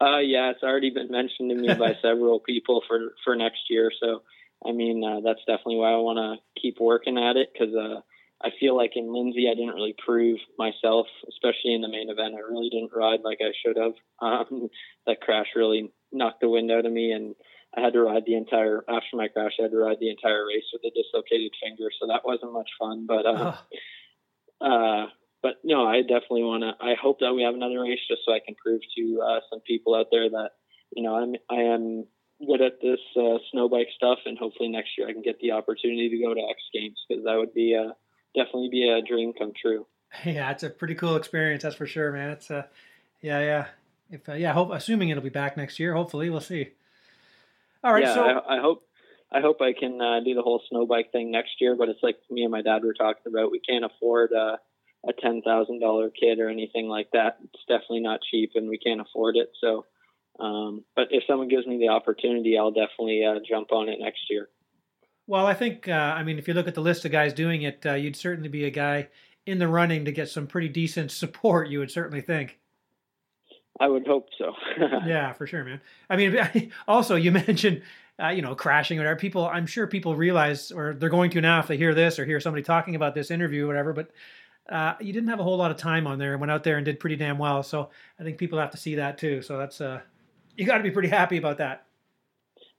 Uh, 0.00 0.18
yeah, 0.18 0.50
it's 0.50 0.62
already 0.62 0.90
been 0.90 1.10
mentioned 1.10 1.50
to 1.50 1.56
me 1.56 1.72
by 1.74 1.94
several 2.02 2.40
people 2.40 2.82
for 2.86 3.14
for 3.24 3.34
next 3.34 3.70
year. 3.70 3.90
So, 4.00 4.22
I 4.64 4.72
mean, 4.72 5.02
uh, 5.02 5.20
that's 5.24 5.40
definitely 5.46 5.76
why 5.76 5.92
I 5.92 5.96
want 5.96 6.18
to 6.18 6.60
keep 6.60 6.78
working 6.78 7.16
at 7.16 7.36
it 7.36 7.50
because 7.52 7.74
uh, 7.74 8.00
I 8.44 8.50
feel 8.60 8.76
like 8.76 8.92
in 8.94 9.12
Lindsay 9.12 9.48
I 9.50 9.54
didn't 9.54 9.74
really 9.74 9.94
prove 10.04 10.38
myself, 10.58 11.06
especially 11.28 11.74
in 11.74 11.80
the 11.80 11.88
main 11.88 12.10
event. 12.10 12.34
I 12.34 12.40
really 12.40 12.68
didn't 12.68 12.92
ride 12.94 13.20
like 13.24 13.38
I 13.40 13.52
should 13.64 13.76
have. 13.78 13.94
Um, 14.20 14.68
that 15.06 15.22
crash 15.22 15.48
really 15.56 15.90
knocked 16.12 16.40
the 16.42 16.50
wind 16.50 16.70
out 16.70 16.84
of 16.84 16.92
me, 16.92 17.12
and 17.12 17.34
I 17.76 17.80
had 17.80 17.94
to 17.94 18.02
ride 18.02 18.24
the 18.26 18.36
entire 18.36 18.84
after 18.88 19.16
my 19.16 19.28
crash. 19.28 19.52
I 19.58 19.62
had 19.62 19.70
to 19.70 19.78
ride 19.78 19.96
the 19.98 20.10
entire 20.10 20.46
race 20.46 20.68
with 20.72 20.82
a 20.84 20.94
dislocated 20.94 21.52
finger, 21.62 21.90
so 21.98 22.06
that 22.08 22.24
wasn't 22.24 22.52
much 22.52 22.68
fun. 22.78 23.06
But 23.08 23.24
uh, 23.24 23.56
uh, 24.60 25.06
but 25.42 25.56
no, 25.64 25.86
I 25.86 26.02
definitely 26.02 26.44
want 26.44 26.62
to. 26.62 26.84
I 26.84 26.94
hope 27.00 27.20
that 27.20 27.32
we 27.32 27.42
have 27.42 27.54
another 27.54 27.80
race 27.80 28.00
just 28.08 28.22
so 28.26 28.32
I 28.32 28.40
can 28.44 28.54
prove 28.54 28.82
to 28.96 29.22
uh, 29.24 29.40
some 29.50 29.60
people 29.60 29.94
out 29.94 30.08
there 30.12 30.28
that 30.28 30.50
you 30.94 31.02
know 31.02 31.14
I'm 31.14 31.34
I 31.50 31.62
am 31.72 32.04
good 32.46 32.60
at 32.60 32.80
this 32.82 33.00
uh, 33.16 33.38
snow 33.50 33.70
bike 33.70 33.88
stuff, 33.96 34.18
and 34.26 34.36
hopefully 34.36 34.68
next 34.68 34.90
year 34.98 35.08
I 35.08 35.12
can 35.12 35.22
get 35.22 35.40
the 35.40 35.52
opportunity 35.52 36.10
to 36.10 36.22
go 36.22 36.34
to 36.34 36.40
X 36.40 36.60
Games 36.74 37.00
because 37.08 37.24
that 37.24 37.36
would 37.36 37.54
be 37.54 37.74
uh, 37.74 37.92
definitely 38.34 38.68
be 38.70 38.88
a 38.88 39.02
dream 39.02 39.32
come 39.32 39.52
true. 39.60 39.86
Yeah, 40.24 40.52
it's 40.52 40.62
a 40.62 40.70
pretty 40.70 40.94
cool 40.94 41.16
experience, 41.16 41.64
that's 41.64 41.74
for 41.74 41.86
sure, 41.86 42.12
man. 42.12 42.30
It's 42.30 42.48
a 42.48 42.68
yeah, 43.20 43.40
yeah. 43.40 43.66
If 44.10 44.28
uh, 44.28 44.34
yeah, 44.34 44.52
hope 44.52 44.70
assuming 44.70 45.08
it'll 45.08 45.24
be 45.24 45.28
back 45.28 45.56
next 45.56 45.80
year. 45.80 45.94
Hopefully, 45.94 46.30
we'll 46.30 46.40
see. 46.40 46.70
All 47.82 47.92
right, 47.92 48.04
yeah, 48.04 48.14
so 48.14 48.22
I, 48.22 48.58
I 48.58 48.60
hope 48.60 48.84
I 49.32 49.40
hope 49.40 49.60
I 49.60 49.72
can 49.72 50.00
uh, 50.00 50.20
do 50.24 50.34
the 50.34 50.42
whole 50.42 50.62
snow 50.68 50.86
bike 50.86 51.10
thing 51.10 51.30
next 51.32 51.60
year. 51.60 51.74
But 51.74 51.88
it's 51.88 52.02
like 52.02 52.16
me 52.30 52.42
and 52.42 52.52
my 52.52 52.62
dad 52.62 52.84
were 52.84 52.94
talking 52.94 53.22
about. 53.26 53.50
We 53.50 53.60
can't 53.60 53.84
afford 53.84 54.32
uh, 54.32 54.58
a 55.08 55.12
ten 55.20 55.42
thousand 55.42 55.80
dollar 55.80 56.10
kit 56.10 56.38
or 56.38 56.48
anything 56.48 56.86
like 56.86 57.10
that. 57.12 57.38
It's 57.42 57.64
definitely 57.66 58.00
not 58.00 58.20
cheap, 58.30 58.52
and 58.54 58.68
we 58.68 58.78
can't 58.78 59.00
afford 59.00 59.36
it. 59.36 59.50
So, 59.60 59.86
um, 60.38 60.84
but 60.94 61.08
if 61.10 61.24
someone 61.26 61.48
gives 61.48 61.66
me 61.66 61.78
the 61.78 61.88
opportunity, 61.88 62.56
I'll 62.56 62.70
definitely 62.70 63.24
uh, 63.24 63.40
jump 63.46 63.72
on 63.72 63.88
it 63.88 63.98
next 64.00 64.30
year. 64.30 64.48
Well, 65.26 65.46
I 65.46 65.54
think 65.54 65.88
uh, 65.88 65.92
I 65.92 66.22
mean 66.22 66.38
if 66.38 66.48
you 66.48 66.54
look 66.54 66.68
at 66.68 66.74
the 66.74 66.80
list 66.80 67.04
of 67.04 67.12
guys 67.12 67.32
doing 67.32 67.62
it, 67.62 67.84
uh, 67.86 67.94
you'd 67.94 68.16
certainly 68.16 68.48
be 68.48 68.64
a 68.64 68.70
guy 68.70 69.08
in 69.46 69.58
the 69.58 69.68
running 69.68 70.04
to 70.04 70.12
get 70.12 70.28
some 70.28 70.46
pretty 70.46 70.68
decent 70.68 71.10
support. 71.22 71.68
You 71.68 71.78
would 71.78 71.90
certainly 71.90 72.20
think. 72.20 72.58
I 73.80 73.88
would 73.88 74.06
hope 74.06 74.28
so. 74.38 74.52
yeah, 75.04 75.32
for 75.32 75.46
sure, 75.46 75.64
man. 75.64 75.80
I 76.08 76.16
mean, 76.16 76.70
also 76.88 77.16
you 77.16 77.32
mentioned 77.32 77.82
uh, 78.22 78.28
you 78.28 78.42
know 78.42 78.54
crashing 78.54 78.98
or 78.98 79.02
whatever. 79.02 79.18
People, 79.18 79.46
I'm 79.46 79.66
sure 79.66 79.86
people 79.86 80.14
realize, 80.14 80.70
or 80.70 80.94
they're 80.94 81.08
going 81.08 81.30
to 81.30 81.40
now 81.40 81.58
if 81.60 81.66
they 81.66 81.76
hear 81.76 81.94
this 81.94 82.18
or 82.18 82.24
hear 82.24 82.40
somebody 82.40 82.62
talking 82.62 82.94
about 82.94 83.14
this 83.14 83.30
interview 83.30 83.64
or 83.64 83.66
whatever. 83.66 83.92
But 83.92 84.10
uh, 84.68 84.94
you 85.00 85.12
didn't 85.12 85.28
have 85.28 85.40
a 85.40 85.42
whole 85.42 85.56
lot 85.56 85.70
of 85.70 85.76
time 85.76 86.06
on 86.06 86.18
there 86.18 86.32
and 86.32 86.40
went 86.40 86.50
out 86.50 86.64
there 86.64 86.76
and 86.76 86.84
did 86.84 87.00
pretty 87.00 87.16
damn 87.16 87.38
well. 87.38 87.62
So 87.62 87.90
I 88.18 88.22
think 88.22 88.38
people 88.38 88.58
have 88.58 88.70
to 88.70 88.76
see 88.76 88.94
that 88.96 89.18
too. 89.18 89.42
So 89.42 89.58
that's 89.58 89.80
uh, 89.80 90.00
you 90.56 90.66
got 90.66 90.78
to 90.78 90.82
be 90.82 90.90
pretty 90.90 91.08
happy 91.08 91.36
about 91.36 91.58
that. 91.58 91.86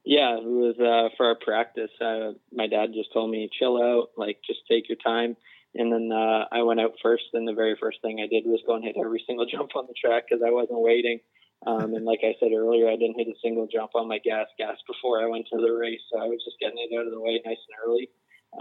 Yeah, 0.06 0.38
it 0.38 0.46
was 0.46 0.78
uh, 0.78 1.10
for 1.18 1.26
our 1.26 1.36
practice. 1.36 1.90
Uh, 2.00 2.38
my 2.54 2.68
dad 2.68 2.94
just 2.94 3.12
told 3.12 3.32
me, 3.32 3.50
chill 3.52 3.82
out, 3.82 4.10
like 4.16 4.38
just 4.46 4.60
take 4.70 4.88
your 4.88 5.02
time. 5.04 5.36
And 5.74 5.92
then 5.92 6.10
uh, 6.14 6.46
I 6.52 6.62
went 6.62 6.80
out 6.80 6.94
first, 7.02 7.26
and 7.34 7.48
the 7.48 7.54
very 7.54 7.76
first 7.82 8.00
thing 8.02 8.22
I 8.22 8.28
did 8.28 8.46
was 8.46 8.64
go 8.66 8.76
and 8.76 8.84
hit 8.84 8.96
every 9.04 9.24
single 9.28 9.46
jump 9.52 9.76
on 9.76 9.88
the 9.88 9.98
track 10.00 10.26
because 10.30 10.44
I 10.46 10.52
wasn't 10.52 10.80
waiting. 10.80 11.20
Um, 11.66 11.96
and 11.96 12.06
like 12.06 12.20
I 12.22 12.36
said 12.40 12.54
earlier, 12.56 12.88
I 12.88 12.96
didn't 12.96 13.18
hit 13.18 13.28
a 13.28 13.42
single 13.44 13.68
jump 13.68 13.92
on 13.96 14.08
my 14.08 14.20
gas 14.20 14.46
gas 14.58 14.78
before 14.86 15.24
I 15.24 15.28
went 15.28 15.48
to 15.52 15.58
the 15.58 15.74
race, 15.74 16.02
so 16.12 16.22
I 16.22 16.28
was 16.30 16.44
just 16.46 16.60
getting 16.62 16.78
it 16.78 16.94
out 16.96 17.08
of 17.08 17.12
the 17.12 17.20
way 17.20 17.42
nice 17.44 17.58
and 17.58 17.78
early. 17.82 18.10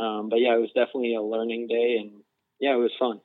Um, 0.01 0.29
but 0.31 0.41
yeah, 0.41 0.57
it 0.57 0.61
was 0.65 0.73
definitely 0.75 1.15
a 1.15 1.23
learning 1.23 1.69
day, 1.69 2.01
and 2.01 2.25
yeah, 2.59 2.73
it 2.73 2.81
was 2.81 2.97
fun. 2.99 3.21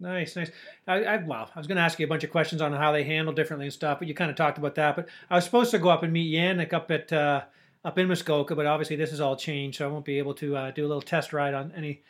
Nice, 0.00 0.36
nice. 0.36 0.50
I, 0.86 1.04
I 1.04 1.16
well, 1.16 1.50
I 1.54 1.58
was 1.58 1.66
going 1.66 1.76
to 1.76 1.82
ask 1.82 1.98
you 1.98 2.06
a 2.06 2.08
bunch 2.08 2.24
of 2.24 2.30
questions 2.30 2.62
on 2.62 2.72
how 2.72 2.92
they 2.92 3.02
handle 3.02 3.34
differently 3.34 3.66
and 3.66 3.72
stuff, 3.72 3.98
but 3.98 4.06
you 4.06 4.14
kind 4.14 4.30
of 4.30 4.36
talked 4.36 4.58
about 4.58 4.76
that. 4.76 4.94
But 4.94 5.08
I 5.28 5.34
was 5.34 5.44
supposed 5.44 5.72
to 5.72 5.78
go 5.78 5.88
up 5.88 6.02
and 6.02 6.12
meet 6.12 6.32
Yannick 6.32 6.72
up 6.72 6.90
at 6.90 7.12
uh, 7.12 7.42
up 7.84 7.98
in 7.98 8.06
Muskoka, 8.06 8.54
but 8.54 8.66
obviously 8.66 8.96
this 8.96 9.10
has 9.10 9.20
all 9.20 9.36
changed, 9.36 9.78
so 9.78 9.88
I 9.88 9.90
won't 9.90 10.04
be 10.04 10.18
able 10.18 10.34
to 10.34 10.56
uh, 10.56 10.70
do 10.70 10.86
a 10.86 10.88
little 10.88 11.02
test 11.02 11.32
ride 11.32 11.54
on 11.54 11.72
any 11.76 12.02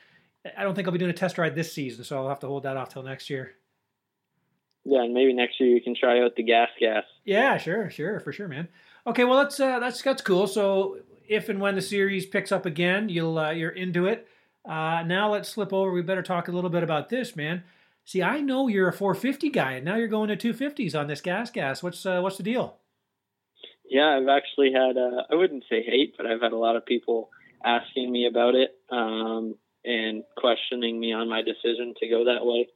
I 0.56 0.62
don't 0.62 0.74
think 0.74 0.86
I'll 0.86 0.92
be 0.92 0.98
doing 0.98 1.10
a 1.10 1.14
test 1.14 1.38
ride 1.38 1.54
this 1.54 1.72
season, 1.72 2.04
so 2.04 2.18
I'll 2.18 2.28
have 2.28 2.40
to 2.40 2.46
hold 2.46 2.62
that 2.62 2.76
off 2.76 2.90
till 2.90 3.02
next 3.02 3.28
year. 3.28 3.54
Yeah, 4.84 5.02
and 5.02 5.12
maybe 5.12 5.32
next 5.32 5.60
year 5.60 5.70
you 5.70 5.82
can 5.82 5.94
try 5.94 6.22
out 6.22 6.36
the 6.36 6.42
gas 6.42 6.70
gas. 6.78 7.04
Yeah, 7.24 7.58
sure, 7.58 7.90
sure, 7.90 8.20
for 8.20 8.32
sure, 8.32 8.48
man. 8.48 8.68
Okay, 9.06 9.24
well 9.24 9.38
that's 9.38 9.58
uh, 9.60 9.78
that's 9.80 10.00
that's 10.02 10.22
cool. 10.22 10.46
So 10.46 10.98
if 11.28 11.48
and 11.48 11.60
when 11.60 11.74
the 11.74 11.82
series 11.82 12.26
picks 12.26 12.52
up 12.52 12.64
again, 12.64 13.08
you'll 13.08 13.38
uh, 13.38 13.50
you're 13.50 13.70
into 13.70 14.06
it. 14.06 14.26
Uh, 14.64 15.02
now 15.04 15.32
let's 15.32 15.48
slip 15.48 15.72
over. 15.72 15.90
We 15.90 16.02
better 16.02 16.22
talk 16.22 16.48
a 16.48 16.52
little 16.52 16.70
bit 16.70 16.82
about 16.82 17.08
this, 17.08 17.36
man. 17.36 17.64
See, 18.08 18.22
I 18.22 18.40
know 18.40 18.68
you're 18.68 18.88
a 18.88 18.92
450 18.92 19.50
guy, 19.50 19.72
and 19.72 19.84
now 19.84 19.96
you're 19.96 20.08
going 20.08 20.34
to 20.34 20.36
250s 20.36 20.98
on 20.98 21.08
this 21.08 21.20
gas 21.20 21.50
gas. 21.50 21.82
What's 21.82 22.06
uh, 22.06 22.20
what's 22.20 22.38
the 22.38 22.42
deal? 22.42 22.78
Yeah, 23.84 24.18
I've 24.18 24.28
actually 24.28 24.72
had 24.72 24.96
uh, 24.96 25.24
I 25.30 25.34
wouldn't 25.34 25.64
say 25.68 25.82
hate, 25.82 26.14
but 26.16 26.24
I've 26.24 26.40
had 26.40 26.52
a 26.52 26.56
lot 26.56 26.74
of 26.76 26.86
people 26.86 27.28
asking 27.62 28.10
me 28.10 28.26
about 28.26 28.54
it. 28.54 28.70
Um, 28.90 29.56
and 29.84 30.24
questioning 30.38 30.98
me 30.98 31.12
on 31.12 31.28
my 31.28 31.42
decision 31.42 31.92
to 32.00 32.08
go 32.08 32.24
that 32.24 32.46
way. 32.46 32.68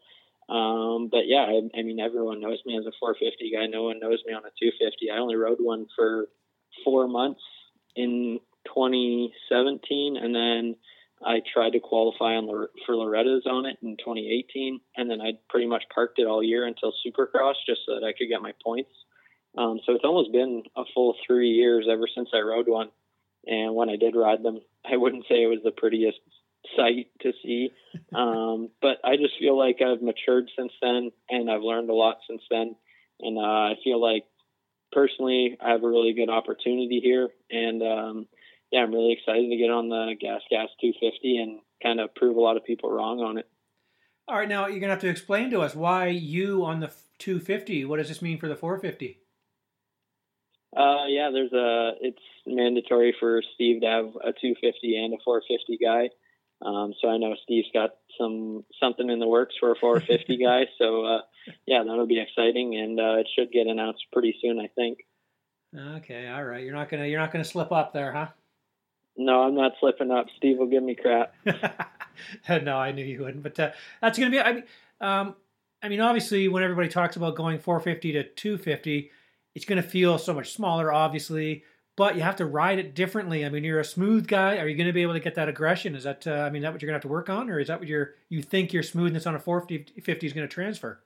Um, 0.51 1.09
but 1.11 1.25
yeah, 1.25 1.47
I, 1.49 1.79
I 1.79 1.83
mean, 1.83 1.99
everyone 1.99 2.43
knows 2.43 2.59
me 2.67 2.77
as 2.77 2.85
a 2.85 2.93
450 3.01 3.53
guy. 3.53 3.67
No 3.67 3.85
one 3.85 4.01
knows 4.01 4.21
me 4.27 4.35
on 4.35 4.45
a 4.45 4.53
250. 4.61 5.11
I 5.11 5.17
only 5.17 5.37
rode 5.37 5.59
one 5.61 5.87
for 5.97 6.27
four 6.85 7.09
months 7.09 7.41
in 7.97 8.39
2017, 8.67 10.17
and 10.17 10.35
then 10.35 10.77
I 11.25 11.41
tried 11.53 11.71
to 11.71 11.81
qualify 11.81 12.35
on 12.37 12.47
for 12.87 12.95
Loretta's 12.95 13.47
on 13.47 13.67
it 13.67 13.79
in 13.83 13.97
2018, 13.97 14.81
and 14.97 15.11
then 15.11 15.21
I 15.21 15.33
pretty 15.49 15.67
much 15.67 15.85
parked 15.95 16.19
it 16.19 16.27
all 16.27 16.43
year 16.43 16.67
until 16.67 16.93
Supercross 17.05 17.55
just 17.67 17.83
so 17.87 17.95
that 17.95 18.05
I 18.05 18.13
could 18.13 18.29
get 18.29 18.43
my 18.43 18.53
points. 18.65 18.91
Um, 19.57 19.81
so 19.85 19.95
it's 19.95 20.05
almost 20.05 20.33
been 20.33 20.63
a 20.77 20.83
full 20.95 21.15
three 21.27 21.51
years 21.51 21.87
ever 21.91 22.09
since 22.15 22.31
I 22.35 22.41
rode 22.41 22.69
one. 22.69 22.91
And 23.47 23.75
when 23.75 23.91
I 23.91 23.97
did 23.97 24.17
ride 24.17 24.43
them, 24.43 24.61
I 24.91 24.97
wouldn't 24.97 25.25
say 25.29 25.43
it 25.43 25.49
was 25.49 25.61
the 25.65 25.71
prettiest 25.71 26.19
sight 26.77 27.09
to 27.21 27.33
see. 27.43 27.71
Um, 28.15 28.69
but 28.83 28.99
I 29.05 29.17
just 29.17 29.39
feel 29.39 29.57
like 29.57 29.81
I've 29.81 30.03
matured 30.03 30.51
since 30.57 30.73
then, 30.83 31.13
and 31.31 31.51
I've 31.51 31.63
learned 31.63 31.89
a 31.89 31.95
lot 31.95 32.19
since 32.29 32.43
then. 32.51 32.77
And 33.21 33.39
uh, 33.39 33.41
I 33.41 33.75
feel 33.83 34.03
like 34.03 34.25
personally, 34.93 35.57
I 35.65 35.71
have 35.71 35.83
a 35.83 35.89
really 35.89 36.13
good 36.13 36.29
opportunity 36.29 37.01
here, 37.03 37.31
and 37.51 37.83
um, 37.83 38.27
yeah, 38.73 38.81
I'm 38.81 38.93
really 38.93 39.13
excited 39.13 39.49
to 39.51 39.57
get 39.57 39.71
on 39.71 39.89
the 39.89 40.15
Gas 40.19 40.41
Gas 40.51 40.69
250 40.81 41.37
and 41.37 41.61
kind 41.83 42.01
of 42.01 42.15
prove 42.15 42.37
a 42.37 42.41
lot 42.41 42.57
of 42.57 42.65
people 42.65 42.91
wrong 42.91 43.21
on 43.21 43.39
it. 43.39 43.49
All 44.27 44.39
right, 44.39 44.49
now 44.49 44.67
you're 44.67 44.81
gonna 44.81 44.93
have 44.93 45.01
to 45.03 45.09
explain 45.09 45.51
to 45.51 45.61
us 45.61 45.75
why 45.75 46.07
you 46.07 46.65
on 46.65 46.81
the 46.81 46.91
250. 47.19 47.85
What 47.85 47.99
does 47.99 48.09
this 48.09 48.23
mean 48.23 48.39
for 48.39 48.49
the 48.49 48.57
450? 48.57 49.19
Uh, 50.75 51.07
yeah, 51.09 51.31
there's 51.33 51.53
a. 51.53 51.93
It's 52.01 52.23
mandatory 52.47 53.15
for 53.21 53.43
Steve 53.55 53.83
to 53.83 53.87
have 53.87 54.07
a 54.07 54.33
250 54.33 54.97
and 54.97 55.15
a 55.15 55.19
450 55.23 55.79
guy. 55.85 56.09
Um, 56.65 56.95
so 57.01 57.09
I 57.09 57.19
know 57.19 57.35
Steve's 57.43 57.69
got 57.75 57.91
some 58.19 58.65
something 58.81 59.11
in 59.11 59.19
the 59.19 59.27
works 59.27 59.55
for 59.61 59.73
a 59.73 59.77
450 59.77 60.37
guy. 60.45 60.63
So 60.79 61.05
uh, 61.05 61.21
yeah, 61.67 61.83
that'll 61.87 62.07
be 62.07 62.21
exciting, 62.21 62.75
and 62.77 62.99
uh, 62.99 63.19
it 63.19 63.29
should 63.35 63.53
get 63.53 63.67
announced 63.67 64.07
pretty 64.13 64.35
soon, 64.41 64.59
I 64.59 64.69
think. 64.69 65.01
Okay, 65.77 66.29
all 66.29 66.45
right. 66.45 66.65
You're 66.65 66.75
not 66.75 66.89
gonna 66.89 67.07
you're 67.07 67.21
not 67.21 67.33
gonna 67.33 67.45
slip 67.45 67.73
up 67.73 67.93
there, 67.93 68.13
huh? 68.13 68.29
No, 69.17 69.43
I'm 69.43 69.55
not 69.55 69.73
slipping 69.81 70.11
up. 70.11 70.27
Steve 70.37 70.59
will 70.59 70.67
give 70.67 70.83
me 70.83 70.95
crap. 70.95 71.35
no, 72.49 72.77
I 72.77 72.93
knew 72.93 73.05
you 73.05 73.21
wouldn't. 73.21 73.43
But 73.43 73.59
uh, 73.61 73.71
that's 74.01 74.19
gonna 74.19 74.31
be. 74.31 74.41
I 74.41 74.53
mean, 74.53 74.65
um, 75.01 75.35
I 75.83 75.89
mean, 75.89 76.01
obviously, 76.01 76.49
when 76.49 76.63
everybody 76.63 76.89
talks 76.89 77.17
about 77.17 77.37
going 77.37 77.59
450 77.59 78.13
to 78.13 78.23
250, 78.25 79.11
it's 79.55 79.65
gonna 79.65 79.83
feel 79.83 80.19
so 80.19 80.33
much 80.33 80.53
smaller, 80.53 80.93
obviously 80.93 81.65
but 81.97 82.17
you 82.17 82.23
have 82.23 82.37
to 82.37 82.47
ride 82.47 82.79
it 82.79 82.95
differently. 82.95 83.45
I 83.45 83.49
mean, 83.49 83.65
you're 83.65 83.81
a 83.81 83.85
smooth 83.85 84.27
guy. 84.27 84.57
Are 84.59 84.67
you 84.67 84.77
going 84.77 84.87
to 84.87 84.93
be 84.93 85.03
able 85.03 85.13
to 85.13 85.21
get 85.21 85.35
that 85.35 85.49
aggression? 85.49 85.95
Is 85.95 86.05
that, 86.05 86.27
uh, 86.27 86.31
I 86.33 86.51
mean, 86.51 86.63
that 86.63 86.73
what 86.73 86.81
you're 86.81 86.89
going 86.89 87.01
to 87.01 87.05
have 87.05 87.09
to 87.09 87.09
work 87.09 87.29
on, 87.29 87.51
or 87.51 87.61
is 87.61 87.69
that 87.69 87.79
what 87.79 87.89
you're 87.89 88.15
you 88.29 88.43
think 88.43 88.73
your 88.73 88.83
smoothness 88.83 89.27
on 89.27 89.35
a 89.35 89.39
450 89.39 90.27
is 90.27 90.33
going 90.33 90.49
to 90.49 90.53
transfer? 90.53 91.01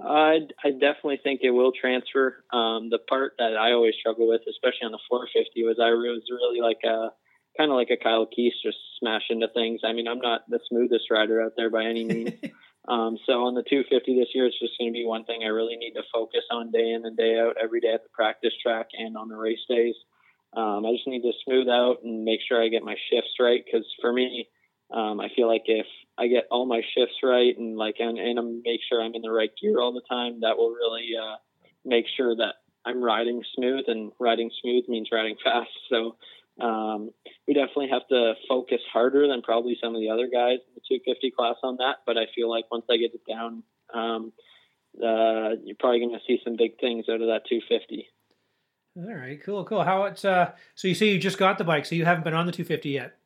I 0.00 0.40
I 0.64 0.70
definitely 0.70 1.20
think 1.22 1.40
it 1.42 1.50
will 1.50 1.72
transfer. 1.72 2.44
Um, 2.52 2.90
the 2.90 2.98
part 2.98 3.34
that 3.38 3.56
I 3.56 3.72
always 3.72 3.94
struggle 3.98 4.28
with, 4.28 4.42
especially 4.48 4.86
on 4.86 4.92
the 4.92 5.00
450, 5.08 5.64
was 5.64 5.78
I 5.80 5.90
was 5.90 6.22
really 6.30 6.60
like 6.60 6.84
a 6.84 7.10
kind 7.56 7.70
of 7.70 7.76
like 7.76 7.90
a 7.90 8.02
Kyle 8.02 8.26
Keast, 8.26 8.62
just 8.62 8.78
smash 9.00 9.24
into 9.30 9.48
things. 9.48 9.80
I 9.84 9.92
mean, 9.92 10.06
I'm 10.06 10.20
not 10.20 10.48
the 10.48 10.60
smoothest 10.68 11.10
rider 11.10 11.42
out 11.42 11.54
there 11.56 11.70
by 11.70 11.84
any 11.84 12.04
means. 12.04 12.32
Um, 12.88 13.18
so 13.26 13.44
on 13.44 13.54
the 13.54 13.62
250 13.68 14.18
this 14.18 14.32
year, 14.34 14.46
it's 14.46 14.58
just 14.58 14.72
going 14.78 14.90
to 14.90 14.96
be 14.96 15.04
one 15.04 15.24
thing 15.24 15.42
I 15.44 15.48
really 15.48 15.76
need 15.76 15.92
to 15.92 16.02
focus 16.10 16.40
on 16.50 16.72
day 16.72 16.88
in 16.88 17.04
and 17.04 17.18
day 17.18 17.38
out, 17.38 17.56
every 17.62 17.80
day 17.80 17.92
at 17.92 18.02
the 18.02 18.08
practice 18.08 18.54
track 18.62 18.88
and 18.96 19.14
on 19.14 19.28
the 19.28 19.36
race 19.36 19.60
days. 19.68 19.94
Um, 20.56 20.86
I 20.86 20.92
just 20.92 21.06
need 21.06 21.20
to 21.20 21.32
smooth 21.44 21.68
out 21.68 21.98
and 22.02 22.24
make 22.24 22.40
sure 22.48 22.64
I 22.64 22.68
get 22.68 22.82
my 22.82 22.96
shifts 23.12 23.36
right. 23.38 23.62
Because 23.62 23.84
for 24.00 24.10
me, 24.10 24.48
um, 24.90 25.20
I 25.20 25.28
feel 25.36 25.46
like 25.46 25.64
if 25.66 25.86
I 26.16 26.28
get 26.28 26.44
all 26.50 26.66
my 26.66 26.80
shifts 26.94 27.16
right 27.22 27.56
and 27.56 27.76
like 27.76 27.96
and, 27.98 28.18
and 28.18 28.62
make 28.64 28.80
sure 28.88 29.02
I'm 29.02 29.14
in 29.14 29.22
the 29.22 29.30
right 29.30 29.50
gear 29.60 29.80
all 29.80 29.92
the 29.92 30.02
time, 30.08 30.40
that 30.40 30.56
will 30.56 30.70
really 30.70 31.10
uh, 31.20 31.36
make 31.84 32.06
sure 32.16 32.34
that 32.36 32.54
I'm 32.84 33.02
riding 33.02 33.42
smooth. 33.54 33.84
And 33.86 34.12
riding 34.18 34.50
smooth 34.62 34.84
means 34.88 35.08
riding 35.12 35.36
fast. 35.44 35.70
So 35.90 36.16
um, 36.60 37.10
we 37.46 37.54
definitely 37.54 37.90
have 37.92 38.08
to 38.08 38.34
focus 38.48 38.80
harder 38.92 39.28
than 39.28 39.42
probably 39.42 39.76
some 39.82 39.94
of 39.94 40.00
the 40.00 40.10
other 40.10 40.26
guys 40.26 40.58
in 40.66 40.74
the 40.74 40.80
250 40.88 41.32
class 41.32 41.56
on 41.62 41.76
that. 41.76 41.96
But 42.06 42.16
I 42.16 42.26
feel 42.34 42.50
like 42.50 42.64
once 42.70 42.86
I 42.90 42.96
get 42.96 43.12
it 43.14 43.26
down, 43.28 43.62
um, 43.92 44.32
uh, 44.96 45.60
you're 45.64 45.76
probably 45.78 46.00
going 46.00 46.12
to 46.12 46.24
see 46.26 46.40
some 46.42 46.56
big 46.56 46.80
things 46.80 47.06
out 47.08 47.20
of 47.20 47.28
that 47.28 47.42
250. 47.48 48.08
All 48.96 49.14
right, 49.14 49.40
cool, 49.44 49.64
cool. 49.64 49.84
How 49.84 50.04
it's 50.04 50.24
uh, 50.24 50.52
so 50.74 50.88
you 50.88 50.94
say 50.94 51.06
you 51.06 51.18
just 51.18 51.38
got 51.38 51.58
the 51.58 51.62
bike, 51.62 51.86
so 51.86 51.94
you 51.94 52.04
haven't 52.04 52.24
been 52.24 52.34
on 52.34 52.46
the 52.46 52.52
250 52.52 52.88
yet. 52.88 53.16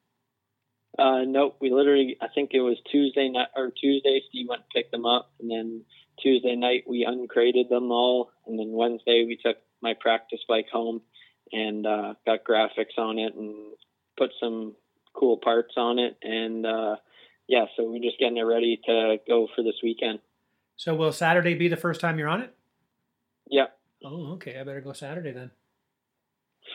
Uh, 0.99 1.23
nope. 1.27 1.57
We 1.61 1.71
literally, 1.71 2.17
I 2.21 2.29
think 2.35 2.51
it 2.53 2.61
was 2.61 2.77
Tuesday 2.91 3.29
night 3.29 3.49
or 3.57 3.71
Tuesday. 3.71 4.21
Steve 4.29 4.47
went 4.49 4.63
and 4.63 4.71
picked 4.75 4.93
them 4.93 5.07
up, 5.07 5.31
and 5.41 5.51
then 5.51 5.85
Tuesday 6.21 6.55
night 6.55 6.85
we 6.87 7.05
uncrated 7.05 7.69
them 7.69 7.91
all, 7.91 8.31
and 8.47 8.59
then 8.59 8.73
Wednesday 8.73 9.25
we 9.27 9.39
took 9.43 9.57
my 9.81 9.95
practice 9.99 10.41
bike 10.49 10.69
home 10.73 11.01
and 11.53 11.87
uh, 11.87 12.15
got 12.25 12.45
graphics 12.45 12.99
on 12.99 13.19
it 13.19 13.35
and 13.35 13.55
put 14.17 14.31
some 14.41 14.75
cool 15.15 15.39
parts 15.39 15.75
on 15.77 15.99
it. 15.99 16.17
And 16.23 16.65
uh, 16.67 16.97
yeah, 17.49 17.67
so 17.77 17.91
we're 17.91 18.03
just 18.03 18.19
getting 18.19 18.37
it 18.37 18.43
ready 18.43 18.81
to 18.87 19.17
go 19.27 19.49
for 19.55 19.63
this 19.63 19.75
weekend. 19.83 20.21
So 20.77 20.95
will 20.95 21.13
Saturday 21.13 21.55
be 21.55 21.69
the 21.69 21.77
first 21.77 22.01
time 22.01 22.19
you're 22.19 22.29
on 22.29 22.43
it? 22.43 22.55
Yeah. 23.49 23.67
Oh, 24.05 24.33
okay. 24.35 24.59
I 24.59 24.65
better 24.65 24.81
go 24.81 24.93
Saturday 24.93 25.33
then. 25.33 25.51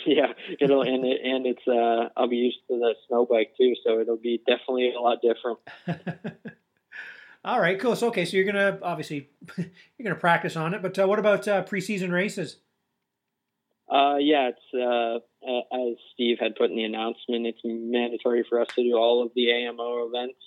yeah, 0.16 0.34
it'll 0.62 0.84
and 0.84 1.06
it 1.06 1.20
and 1.22 1.46
it's 1.46 1.68
uh 1.68 2.10
I'll 2.16 2.30
be 2.30 2.38
used 2.38 2.60
to 2.70 2.78
the 2.78 2.96
snow 3.08 3.28
bike 3.30 3.54
too, 3.60 3.74
so 3.86 4.00
it'll 4.00 4.16
be 4.16 4.42
definitely 4.48 4.94
a 4.98 5.02
lot 5.02 5.18
different. 5.22 5.60
All 7.44 7.60
right, 7.60 7.78
cool. 7.78 7.96
So 7.96 8.08
okay, 8.08 8.24
so 8.24 8.38
you're 8.38 8.46
gonna 8.46 8.80
obviously 8.82 9.30
you're 9.58 10.04
gonna 10.04 10.16
practice 10.16 10.56
on 10.56 10.74
it, 10.74 10.82
but 10.82 10.98
uh, 10.98 11.08
what 11.08 11.20
about 11.20 11.46
uh, 11.48 11.64
preseason 11.66 12.12
races? 12.12 12.58
Uh, 13.92 14.16
yeah, 14.20 14.50
it's 14.50 14.74
uh, 14.74 15.20
as 15.76 15.96
Steve 16.14 16.38
had 16.40 16.56
put 16.56 16.70
in 16.70 16.78
the 16.78 16.84
announcement, 16.84 17.46
it's 17.46 17.62
mandatory 17.64 18.46
for 18.48 18.62
us 18.62 18.68
to 18.76 18.84
do 18.84 18.96
all 18.96 19.26
of 19.26 19.32
the 19.36 19.52
AMO 19.52 20.08
events, 20.08 20.40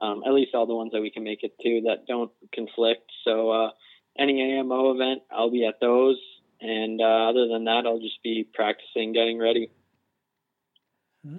um, 0.00 0.22
at 0.26 0.32
least 0.32 0.54
all 0.54 0.66
the 0.66 0.74
ones 0.74 0.92
that 0.92 1.00
we 1.02 1.10
can 1.10 1.24
make 1.24 1.42
it 1.42 1.52
to 1.62 1.82
that 1.86 2.06
don't 2.06 2.30
conflict. 2.54 3.10
So 3.24 3.50
uh, 3.50 3.70
any 4.18 4.58
AMO 4.58 4.94
event, 4.94 5.22
I'll 5.30 5.50
be 5.50 5.66
at 5.66 5.80
those, 5.80 6.18
and 6.64 7.00
uh, 7.00 7.28
other 7.28 7.46
than 7.46 7.64
that, 7.64 7.84
I'll 7.86 8.00
just 8.00 8.22
be 8.22 8.48
practicing, 8.52 9.12
getting 9.12 9.38
ready. 9.38 9.70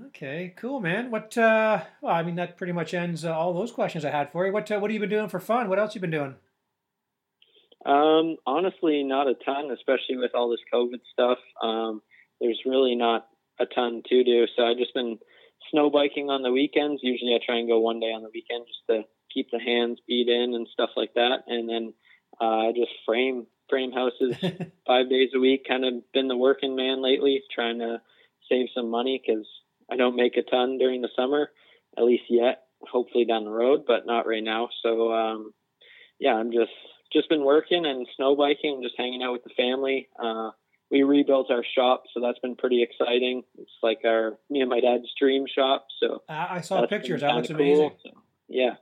Okay, 0.08 0.54
cool, 0.56 0.80
man. 0.80 1.10
What? 1.10 1.36
Uh, 1.38 1.82
well, 2.02 2.14
I 2.14 2.22
mean, 2.22 2.36
that 2.36 2.58
pretty 2.58 2.74
much 2.74 2.94
ends 2.94 3.26
uh, 3.26 3.36
all 3.36 3.54
those 3.54 3.72
questions 3.72 4.06
I 4.06 4.12
had 4.12 4.32
for 4.32 4.46
you. 4.46 4.54
What? 4.54 4.72
Uh, 4.72 4.78
what 4.80 4.92
have 4.92 4.94
you 4.94 5.00
been 5.00 5.10
doing 5.10 5.30
for 5.30 5.40
fun? 5.40 5.68
What 5.68 5.80
else 5.80 5.96
you 5.96 6.02
been 6.02 6.12
doing? 6.12 6.36
Um, 7.86 8.38
honestly, 8.46 9.04
not 9.04 9.28
a 9.28 9.34
ton, 9.34 9.72
especially 9.72 10.18
with 10.18 10.32
all 10.36 10.50
this 10.50 10.60
COVID 10.74 11.02
stuff. 11.12 11.40
Um, 11.62 12.02
there's 12.40 12.62
really 12.66 12.96
not 12.96 13.28
a 13.60 13.66
ton 13.66 14.04
to 14.10 14.24
do. 14.24 14.46
So 14.56 14.64
I've 14.64 14.78
just 14.78 14.94
been 14.94 15.18
snow 15.72 15.90
biking 15.90 16.30
on 16.30 16.44
the 16.44 16.52
weekends. 16.52 17.02
Usually 17.04 17.34
I 17.34 17.40
try 17.44 17.58
and 17.58 17.68
go 17.68 17.80
one 17.80 18.00
day 18.00 18.08
on 18.08 18.24
the 18.24 18.32
weekend 18.34 18.66
just 18.68 18.86
to 18.90 19.04
keep 19.34 19.50
the 19.52 19.60
hands 19.60 20.00
beat 20.08 20.28
in 20.28 20.54
and 20.54 20.68
stuff 20.72 20.92
like 20.96 21.14
that. 21.14 21.46
And 21.48 21.70
then 21.70 21.94
uh, 22.42 22.72
just 22.76 22.92
frame 23.06 23.46
frame 23.70 23.92
houses 23.92 24.36
five 24.88 25.10
days 25.10 25.30
a 25.36 25.40
week. 25.40 25.66
Kind 25.68 25.86
of 25.86 25.94
been 26.14 26.28
the 26.28 26.38
working 26.38 26.76
man 26.76 27.02
lately, 27.02 27.42
trying 27.54 27.80
to 27.80 28.02
save 28.50 28.68
some 28.76 28.90
money 28.90 29.22
because 29.26 29.46
I 29.92 29.96
don't 29.96 30.16
make 30.16 30.38
a 30.38 30.44
ton 30.44 30.78
during 30.78 31.02
the 31.02 31.10
summer, 31.16 31.50
at 31.98 32.04
least 32.04 32.24
yet. 32.30 32.64
Hopefully 32.82 33.26
down 33.26 33.46
the 33.46 33.52
road, 33.52 33.84
but 33.88 34.06
not 34.06 34.28
right 34.28 34.44
now. 34.44 34.70
So 34.84 35.12
um, 35.14 35.54
yeah, 36.20 36.34
I'm 36.34 36.52
just 36.52 36.72
just 37.12 37.30
been 37.30 37.44
working 37.44 37.86
and 37.86 38.08
snow 38.16 38.36
biking, 38.36 38.82
just 38.84 38.96
hanging 38.98 39.24
out 39.24 39.32
with 39.32 39.44
the 39.44 39.54
family. 39.56 40.10
Uh, 40.22 40.52
we 40.92 41.04
rebuilt 41.04 41.50
our 41.50 41.64
shop, 41.76 42.04
so 42.14 42.22
that's 42.22 42.40
been 42.40 42.56
pretty 42.56 42.84
exciting. 42.84 43.44
It's 43.58 43.72
like 43.82 44.02
our 44.06 44.38
me 44.50 44.62
and 44.62 44.70
my 44.70 44.82
dad's 44.82 45.12
dream 45.20 45.46
shop. 45.54 45.88
So 46.00 46.24
uh, 46.30 46.48
I 46.50 46.62
saw 46.62 46.86
pictures. 46.86 47.22
That 47.22 47.36
looks 47.36 47.50
amazing. 47.50 47.92
So, 48.04 48.12
yeah, 48.48 48.76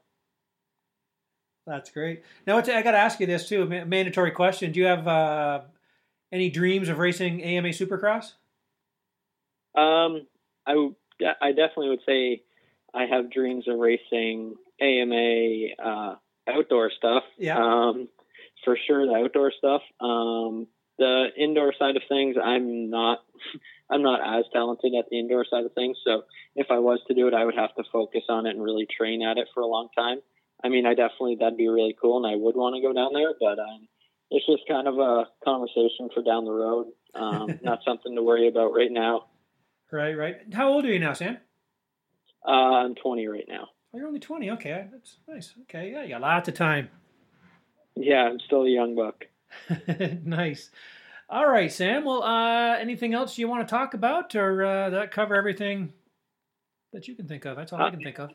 that's 1.65 1.91
great. 1.91 2.23
Now, 2.45 2.57
I 2.57 2.61
got 2.61 2.91
to 2.91 2.97
ask 2.97 3.19
you 3.19 3.27
this 3.27 3.47
too. 3.47 3.63
A 3.63 3.85
mandatory 3.85 4.31
question: 4.31 4.71
Do 4.71 4.79
you 4.79 4.85
have 4.85 5.07
uh, 5.07 5.61
any 6.31 6.49
dreams 6.49 6.89
of 6.89 6.97
racing 6.97 7.43
AMA 7.43 7.69
Supercross? 7.69 8.33
Um, 9.75 10.27
I 10.67 10.89
I 11.41 11.49
definitely 11.51 11.89
would 11.89 12.01
say 12.05 12.43
I 12.93 13.05
have 13.05 13.31
dreams 13.31 13.67
of 13.67 13.77
racing 13.79 14.55
AMA 14.81 15.65
uh, 15.83 16.15
outdoor 16.49 16.91
stuff. 16.97 17.23
Yeah. 17.37 17.57
Um, 17.57 18.09
for 18.63 18.77
sure, 18.87 19.05
the 19.05 19.13
outdoor 19.13 19.51
stuff. 19.57 19.81
Um, 19.99 20.67
the 20.97 21.27
indoor 21.37 21.73
side 21.77 21.95
of 21.95 22.03
things, 22.09 22.35
I'm 22.43 22.89
not. 22.89 23.19
I'm 23.89 24.01
not 24.01 24.21
as 24.39 24.45
talented 24.51 24.93
at 24.97 25.09
the 25.11 25.19
indoor 25.19 25.45
side 25.47 25.65
of 25.65 25.73
things. 25.73 25.97
So 26.03 26.23
if 26.55 26.67
I 26.71 26.79
was 26.79 26.99
to 27.07 27.13
do 27.13 27.27
it, 27.27 27.33
I 27.35 27.45
would 27.45 27.53
have 27.53 27.75
to 27.75 27.83
focus 27.91 28.23
on 28.27 28.47
it 28.47 28.51
and 28.51 28.63
really 28.63 28.87
train 28.87 29.21
at 29.21 29.37
it 29.37 29.49
for 29.53 29.59
a 29.59 29.67
long 29.67 29.89
time. 29.95 30.19
I 30.63 30.69
mean, 30.69 30.85
I 30.85 30.93
definitely 30.93 31.37
that'd 31.39 31.57
be 31.57 31.67
really 31.67 31.95
cool, 31.99 32.23
and 32.23 32.31
I 32.31 32.37
would 32.37 32.55
want 32.55 32.75
to 32.75 32.81
go 32.81 32.93
down 32.93 33.13
there, 33.13 33.33
but 33.39 33.59
um, 33.59 33.87
it's 34.31 34.45
just 34.45 34.67
kind 34.67 34.87
of 34.87 34.97
a 34.97 35.25
conversation 35.43 36.09
for 36.13 36.23
down 36.23 36.45
the 36.45 36.51
road. 36.51 36.87
Um, 37.13 37.59
not 37.63 37.79
something 37.85 38.15
to 38.15 38.23
worry 38.23 38.47
about 38.47 38.73
right 38.73 38.91
now. 38.91 39.25
Right, 39.91 40.17
right. 40.17 40.37
How 40.53 40.69
old 40.69 40.85
are 40.85 40.91
you 40.91 40.99
now, 40.99 41.13
Sam? 41.13 41.37
Uh, 42.47 42.51
I'm 42.51 42.95
20 42.95 43.27
right 43.27 43.45
now. 43.47 43.67
Oh, 43.93 43.97
you're 43.97 44.07
only 44.07 44.19
20. 44.19 44.51
Okay, 44.51 44.87
that's 44.91 45.17
nice. 45.27 45.53
Okay, 45.63 45.91
yeah, 45.91 46.03
you 46.03 46.09
got 46.09 46.21
lots 46.21 46.49
of 46.49 46.55
time. 46.55 46.89
Yeah, 47.95 48.23
I'm 48.23 48.39
still 48.39 48.63
a 48.63 48.69
young 48.69 48.95
buck. 48.95 49.25
nice. 50.25 50.71
All 51.29 51.47
right, 51.47 51.71
Sam. 51.71 52.05
Well, 52.05 52.23
uh, 52.23 52.77
anything 52.77 53.13
else 53.13 53.37
you 53.37 53.47
want 53.47 53.67
to 53.67 53.71
talk 53.71 53.93
about, 53.93 54.33
or 54.35 54.65
uh, 54.65 54.89
that 54.89 55.11
cover 55.11 55.35
everything 55.35 55.93
that 56.91 57.07
you 57.07 57.15
can 57.15 57.27
think 57.27 57.45
of? 57.45 57.55
That's 57.55 57.71
all 57.71 57.81
uh, 57.81 57.87
I 57.87 57.91
can 57.91 58.01
think 58.01 58.19
of. 58.19 58.31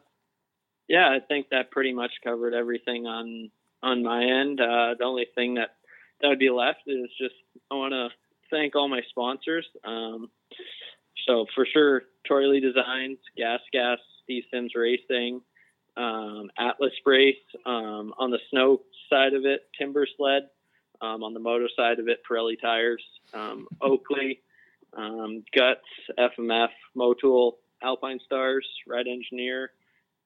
Yeah, 0.89 1.09
I 1.09 1.21
think 1.21 1.49
that 1.51 1.71
pretty 1.71 1.93
much 1.93 2.13
covered 2.25 2.55
everything 2.55 3.07
on 3.07 3.51
on 3.83 4.03
my 4.03 4.25
end. 4.25 4.61
Uh, 4.61 4.95
the 4.99 5.05
only 5.05 5.27
thing 5.35 5.55
that 5.55 5.71
that 6.21 6.29
would 6.29 6.39
be 6.39 6.51
left 6.51 6.81
is 6.87 7.09
just 7.19 7.35
I 7.71 7.75
want 7.75 7.93
to 7.93 8.09
thank 8.51 8.75
all 8.75 8.89
my 8.89 9.03
sponsors. 9.11 9.67
Um, 9.85 10.31
so 11.27 11.47
for 11.55 11.67
sure, 11.67 12.03
Lee 12.31 12.61
Designs, 12.61 13.19
Gas 13.37 13.61
Gas, 13.73 13.99
Steve 14.25 14.45
Simms 14.53 14.73
Racing, 14.75 15.43
um, 15.97 16.51
Atlas 16.59 16.93
Brace. 17.05 17.37
Um, 17.67 18.15
on 18.19 18.31
the 18.31 18.39
snow 18.51 18.83
side 19.11 19.35
of 19.35 19.45
it, 19.45 19.69
Timber 19.79 20.07
Sled. 20.17 20.45
Um, 21.01 21.23
on 21.23 21.33
the 21.33 21.39
motor 21.39 21.69
side 21.77 22.01
of 22.01 22.09
it, 22.09 22.23
Pirelli 22.29 22.61
Tires, 22.61 23.05
um, 23.33 23.69
Oakley, 23.81 24.41
um, 24.97 25.45
Guts, 25.55 25.87
FMF, 26.19 26.71
Motul, 26.97 27.53
Alpinestars, 27.85 28.67
Red 28.85 29.07
Engineer, 29.07 29.71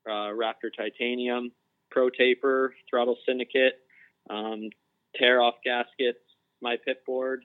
uh, 0.07 0.33
Raptor 0.35 0.71
Titanium, 0.77 1.53
Pro 1.91 2.11
Taper, 2.11 2.75
Throttle 2.89 3.17
Syndicate, 3.27 3.75
um, 4.31 4.71
Tear 5.17 5.43
Off 5.43 5.55
Gaskets, 5.65 6.21
My 6.61 6.77
Pit 6.85 7.05
Board, 7.07 7.45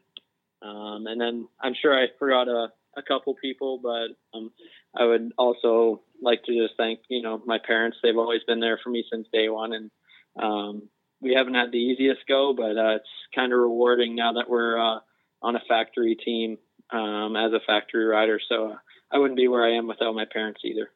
um, 0.62 1.06
and 1.08 1.20
then 1.20 1.48
I'm 1.62 1.76
sure 1.80 1.94
I 1.94 2.08
forgot 2.18 2.48
a, 2.48 2.72
a 2.96 3.02
couple 3.04 3.36
people, 3.36 3.80
but 3.82 4.38
um, 4.38 4.52
I 4.96 5.06
would 5.06 5.32
also 5.38 6.02
like 6.22 6.44
to 6.46 6.54
just 6.54 6.78
thank 6.78 7.00
you 7.10 7.22
know 7.22 7.42
my 7.46 7.60
parents. 7.66 7.98
They've 8.02 8.18
always 8.18 8.42
been 8.48 8.60
there 8.60 8.80
for 8.84 8.90
me 8.90 9.04
since 9.12 9.28
day 9.32 9.50
one, 9.50 9.74
and 9.74 9.92
um, 10.42 10.90
we 11.22 11.34
haven't 11.34 11.56
had 11.56 11.72
the 11.72 11.78
easiest 11.78 12.22
go, 12.28 12.54
but 12.56 12.78
uh, 12.78 12.96
it's 12.96 13.10
kind 13.36 13.54
of 13.54 13.60
rewarding 13.60 14.16
now 14.16 14.34
that 14.34 14.50
we're 14.50 14.80
uh, 14.80 15.00
on 15.42 15.56
a 15.56 15.62
factory 15.68 16.16
team 16.16 16.58
um, 16.92 17.36
as 17.36 17.54
a 17.54 17.60
factory 17.66 18.06
rider. 18.06 18.40
So 18.50 18.72
uh, 18.72 18.76
I 19.12 19.18
wouldn't 19.18 19.38
be 19.38 19.48
where 19.48 19.66
I 19.66 19.76
am 19.76 19.88
without 19.88 20.16
my 20.16 20.26
parents 20.26 20.62
either. 20.64 20.90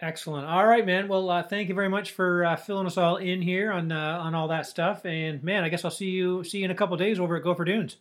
Excellent. 0.00 0.46
All 0.46 0.64
right, 0.64 0.86
man. 0.86 1.08
Well, 1.08 1.28
uh, 1.28 1.42
thank 1.42 1.68
you 1.68 1.74
very 1.74 1.88
much 1.88 2.12
for 2.12 2.44
uh, 2.44 2.54
filling 2.56 2.86
us 2.86 2.96
all 2.96 3.16
in 3.16 3.42
here 3.42 3.72
on 3.72 3.90
uh, 3.90 4.20
on 4.22 4.34
all 4.34 4.48
that 4.48 4.66
stuff. 4.66 5.04
And 5.04 5.42
man, 5.42 5.64
I 5.64 5.68
guess 5.68 5.84
I'll 5.84 5.90
see 5.90 6.10
you 6.10 6.44
see 6.44 6.58
you 6.58 6.64
in 6.66 6.70
a 6.70 6.74
couple 6.74 6.96
days 6.96 7.18
over 7.18 7.36
at 7.36 7.42
Gopher 7.42 7.64
Dunes. 7.64 7.96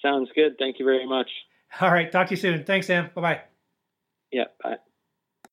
Sounds 0.00 0.30
good. 0.34 0.56
Thank 0.58 0.78
you 0.78 0.84
very 0.84 1.06
much. 1.06 1.28
All 1.80 1.90
right. 1.90 2.10
Talk 2.12 2.28
to 2.28 2.34
you 2.34 2.40
soon. 2.40 2.64
Thanks, 2.64 2.86
Sam. 2.86 3.10
Bye 3.14 3.20
bye. 3.20 3.40
Yeah. 4.30 4.44
Bye. 4.62 4.76